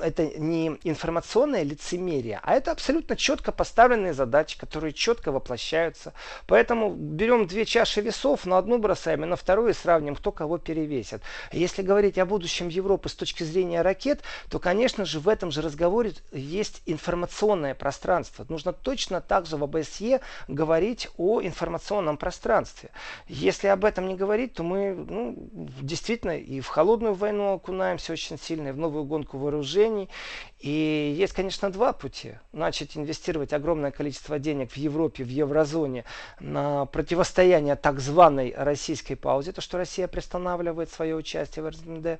Это 0.00 0.26
не 0.38 0.78
информационное 0.84 1.62
лицемерие, 1.62 2.40
а 2.42 2.54
это 2.54 2.70
абсолютно 2.70 3.16
четко 3.16 3.52
поставленные 3.52 4.12
задачи, 4.12 4.58
которые 4.58 4.92
четко 4.92 5.32
воплощаются. 5.32 6.12
Поэтому 6.46 6.94
берем 6.94 7.46
две 7.46 7.64
чаши 7.64 8.00
весов, 8.00 8.46
на 8.46 8.58
одну 8.58 8.78
бросаем 8.78 9.24
и 9.24 9.26
на 9.26 9.36
вторую 9.36 9.74
сравним, 9.74 10.14
кто 10.14 10.30
кого 10.30 10.58
перевесит. 10.58 11.22
Если 11.52 11.82
говорить 11.82 12.18
о 12.18 12.26
будущем 12.26 12.68
Европы 12.68 13.08
с 13.08 13.14
точки 13.14 13.42
зрения 13.42 13.82
ракет, 13.82 14.22
то, 14.50 14.58
конечно 14.58 15.04
же, 15.04 15.20
в 15.20 15.28
этом 15.28 15.50
же 15.50 15.62
разговоре 15.62 16.12
есть 16.32 16.82
информационное 16.86 17.74
пространство. 17.74 18.46
Нужно 18.48 18.72
точно 18.72 19.20
так 19.20 19.46
же 19.46 19.56
в 19.56 19.64
ОБСЕ 19.64 20.20
говорить 20.48 21.08
о 21.16 21.40
информационном 21.40 22.18
пространстве. 22.18 22.90
Если 23.26 23.66
об 23.68 23.84
этом 23.84 24.06
не 24.06 24.14
говорить, 24.14 24.52
то 24.54 24.62
мы 24.62 24.94
ну, 24.94 25.48
действительно 25.80 26.38
и 26.38 26.60
в 26.60 26.68
холодную 26.68 27.14
войну 27.14 27.54
окунаемся 27.54 28.12
очень 28.12 28.38
сильно, 28.38 28.68
и 28.68 28.72
в 28.72 28.76
новую 28.76 29.04
гонку 29.04 29.38
вооружений, 29.38 29.77
вооружений. 29.78 30.08
И 30.58 31.14
есть, 31.16 31.34
конечно, 31.34 31.70
два 31.70 31.92
пути. 31.92 32.34
Начать 32.52 32.96
инвестировать 32.96 33.52
огромное 33.52 33.92
количество 33.92 34.38
денег 34.38 34.72
в 34.72 34.76
Европе, 34.76 35.22
в 35.22 35.28
еврозоне 35.28 36.04
на 36.40 36.86
противостояние 36.86 37.76
так 37.76 38.00
званой 38.00 38.54
российской 38.56 39.14
паузе, 39.14 39.52
то, 39.52 39.60
что 39.60 39.78
Россия 39.78 40.08
приостанавливает 40.08 40.90
свое 40.90 41.14
участие 41.14 41.62
в 41.62 41.68
РСМД. 41.68 42.18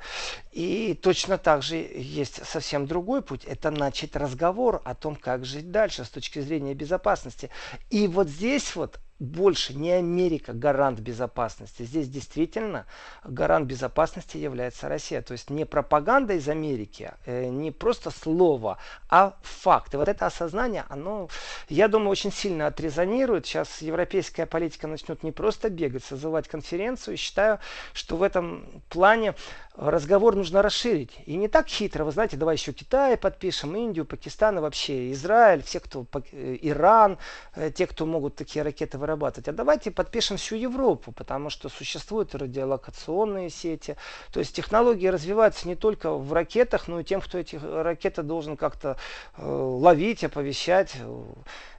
И 0.53 0.99
точно 1.03 1.37
так 1.37 1.63
же 1.63 1.77
есть 1.77 2.47
совсем 2.47 2.87
другой 2.87 3.23
путь. 3.23 3.45
Это 3.45 3.71
начать 3.71 4.15
разговор 4.15 4.81
о 4.85 4.95
том, 4.95 5.17
как 5.17 5.45
жить 5.45 5.73
дальше 5.73 6.05
с 6.05 6.09
точки 6.09 6.39
зрения 6.39 6.75
безопасности. 6.75 7.51
И 7.91 8.07
вот 8.07 8.29
здесь 8.29 8.77
вот 8.77 9.01
больше 9.19 9.75
не 9.75 9.91
Америка 9.93 10.53
гарант 10.53 11.01
безопасности. 11.01 11.83
Здесь 11.83 12.09
действительно 12.09 12.87
гарант 13.25 13.67
безопасности 13.67 14.37
является 14.37 14.89
Россия. 14.89 15.23
То 15.23 15.33
есть 15.33 15.51
не 15.51 15.65
пропаганда 15.65 16.35
из 16.35 16.49
Америки, 16.49 17.13
э, 17.27 17.49
не 17.49 17.73
просто 17.73 18.11
слово, 18.11 18.79
а 19.09 19.37
факт. 19.43 19.95
И 19.95 19.97
вот 19.97 20.09
это 20.09 20.27
осознание, 20.27 20.85
оно, 20.89 21.29
я 21.69 21.89
думаю, 21.89 22.11
очень 22.11 22.33
сильно 22.33 22.69
отрезонирует. 22.69 23.47
Сейчас 23.47 23.83
европейская 23.83 24.47
политика 24.47 24.87
начнет 24.87 25.23
не 25.23 25.33
просто 25.33 25.69
бегать, 25.69 26.05
созывать 26.05 26.47
конференцию. 26.47 27.15
И 27.15 27.17
считаю, 27.17 27.59
что 27.93 28.17
в 28.17 28.23
этом 28.23 28.83
плане 28.89 29.35
разговор 29.79 30.35
нужно 30.35 30.61
расширить. 30.61 31.17
И 31.27 31.37
не 31.37 31.47
так 31.47 31.69
хитро, 31.69 32.05
вы 32.05 32.11
знаете, 32.11 32.37
давай 32.37 32.57
еще 32.57 32.73
Китай 32.73 33.17
подпишем, 33.17 33.77
Индию, 33.77 34.05
Пакистан 34.05 34.59
и 34.59 34.61
вообще 34.61 35.13
Израиль, 35.13 35.63
все, 35.63 35.79
кто, 35.79 36.05
э, 36.33 36.59
Иран, 36.63 37.19
э, 37.55 37.71
те, 37.71 37.87
кто 37.87 38.05
могут 38.05 38.35
такие 38.35 38.63
ракеты 38.63 38.99
вырабатывать. 38.99 39.49
А 39.49 39.53
давайте 39.53 39.93
подпишем 39.93 40.37
всю 40.37 40.57
Европу, 40.57 41.13
потому 41.13 41.49
что 41.49 41.69
существуют 41.69 42.35
радиолокационные 42.35 43.51
сети. 43.51 43.97
То 44.33 44.41
есть 44.41 44.55
технологии 44.57 45.07
развиваются 45.07 45.69
не 45.69 45.77
только 45.77 46.13
в 46.13 46.33
ракетах, 46.33 46.89
но 46.89 47.01
и 47.01 47.05
тем, 47.05 47.21
кто 47.21 47.39
эти 47.39 47.57
ракеты 47.57 48.23
должен 48.23 48.57
как-то 48.57 48.97
э, 49.37 49.47
ловить, 49.47 50.25
оповещать 50.25 50.97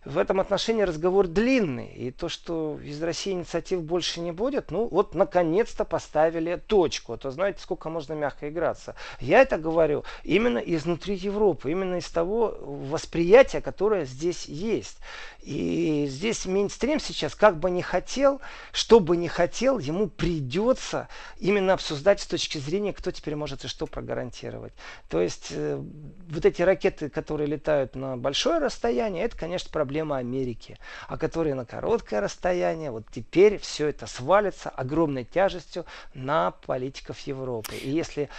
в 0.06 0.18
этом 0.18 0.40
отношении 0.40 0.84
разговор 0.84 1.28
длинный. 1.28 1.88
И 1.88 2.12
то, 2.12 2.30
что 2.30 2.80
из 2.82 3.02
России 3.04 3.34
инициатив 3.34 3.84
больше 3.84 4.22
не 4.22 4.32
будет, 4.32 4.72
ну 4.72 4.88
вот 4.88 5.14
наконец-то 5.16 5.84
поставили 5.84 6.56
точку. 6.56 7.14
А 7.14 7.18
то 7.18 7.32
знаете, 7.32 7.60
сколько 7.62 7.88
можно 7.89 8.13
мягко 8.13 8.49
играться. 8.49 8.95
Я 9.19 9.41
это 9.41 9.58
говорю 9.58 10.04
именно 10.23 10.60
изнутри 10.60 11.15
Европы, 11.15 11.71
именно 11.71 11.95
из 11.95 12.10
того 12.10 12.58
восприятия, 12.62 13.62
которое 13.62 14.06
здесь 14.06 14.45
есть. 14.45 14.97
И 15.41 16.06
здесь 16.10 16.45
мейнстрим 16.45 16.99
сейчас, 16.99 17.34
как 17.34 17.60
бы 17.60 17.71
не 17.71 17.82
хотел, 17.82 18.41
что 18.73 18.99
бы 18.99 19.15
не 19.15 19.30
хотел, 19.30 19.80
ему 19.80 20.08
придется 20.08 21.08
именно 21.39 21.73
обсуждать 21.73 22.19
с 22.19 22.28
точки 22.28 22.58
зрения, 22.58 22.91
кто 22.91 23.12
теперь 23.12 23.36
может 23.36 23.63
и 23.63 23.69
что 23.69 23.88
прогарантировать. 23.88 24.73
То 25.08 25.21
есть 25.21 25.47
э, 25.52 25.82
вот 26.30 26.45
эти 26.45 26.62
ракеты, 26.62 27.10
которые 27.10 27.47
летают 27.47 27.95
на 27.95 28.17
большое 28.17 28.60
расстояние, 28.60 29.23
это, 29.23 29.38
конечно, 29.38 29.69
проблема 29.71 30.17
Америки. 30.17 30.78
А 31.08 31.17
которые 31.17 31.56
на 31.56 31.65
короткое 31.65 32.19
расстояние, 32.19 32.91
вот 32.91 33.06
теперь 33.10 33.58
все 33.60 33.88
это 33.88 34.08
свалится 34.08 34.69
огромной 34.69 35.23
тяжестью 35.23 35.86
на 36.13 36.52
политиков 36.52 37.17
Европы. 37.21 37.75
И 37.80 37.89
если 37.89 38.30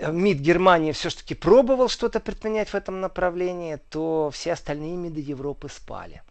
МИД 0.00 0.38
Германии 0.38 0.92
все-таки 0.92 1.34
пробовал 1.34 1.88
что-то 1.88 2.20
предпринять 2.20 2.68
в 2.68 2.74
этом 2.74 3.00
направлении, 3.00 3.78
то 3.90 4.30
все 4.32 4.52
остальные 4.52 4.96
МИДы 4.96 5.20
Европы 5.20 5.68
спали. 5.68 6.22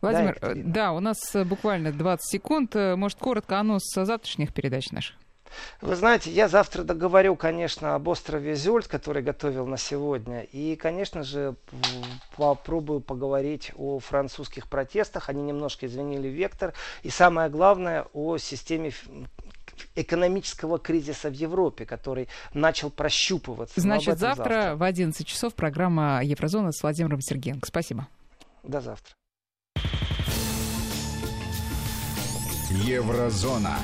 Владимир, 0.00 0.36
да, 0.40 0.52
да, 0.54 0.92
у 0.92 1.00
нас 1.00 1.18
э, 1.34 1.44
буквально 1.44 1.92
20 1.92 2.28
секунд. 2.28 2.74
Э, 2.74 2.96
может, 2.96 3.18
коротко 3.18 3.60
анонс 3.60 3.84
завтрашних 3.94 4.52
передач 4.52 4.90
наших? 4.90 5.16
Вы 5.80 5.96
знаете, 5.96 6.30
я 6.30 6.48
завтра 6.48 6.82
договорю, 6.82 7.36
конечно, 7.36 7.94
об 7.94 8.08
острове 8.08 8.54
Зюльт, 8.54 8.88
который 8.88 9.22
готовил 9.22 9.66
на 9.66 9.76
сегодня. 9.76 10.42
И, 10.42 10.76
конечно 10.76 11.22
же, 11.22 11.54
попробую 12.36 13.00
поговорить 13.00 13.72
о 13.76 13.98
французских 13.98 14.68
протестах. 14.68 15.28
Они 15.28 15.42
немножко 15.42 15.86
изменили 15.86 16.28
вектор. 16.28 16.72
И 17.02 17.10
самое 17.10 17.48
главное, 17.48 18.06
о 18.12 18.38
системе 18.38 18.92
экономического 19.94 20.78
кризиса 20.78 21.30
в 21.30 21.34
Европе, 21.34 21.84
который 21.84 22.28
начал 22.54 22.90
прощупываться. 22.90 23.80
Значит, 23.80 24.18
завтра, 24.18 24.44
завтра 24.44 24.76
в 24.76 24.82
11 24.82 25.26
часов 25.26 25.54
программа 25.54 26.22
Еврозона 26.22 26.72
с 26.72 26.82
Владимиром 26.82 27.20
Сергеенко. 27.20 27.66
Спасибо. 27.66 28.08
До 28.62 28.80
завтра. 28.80 29.14
Еврозона. 32.70 33.76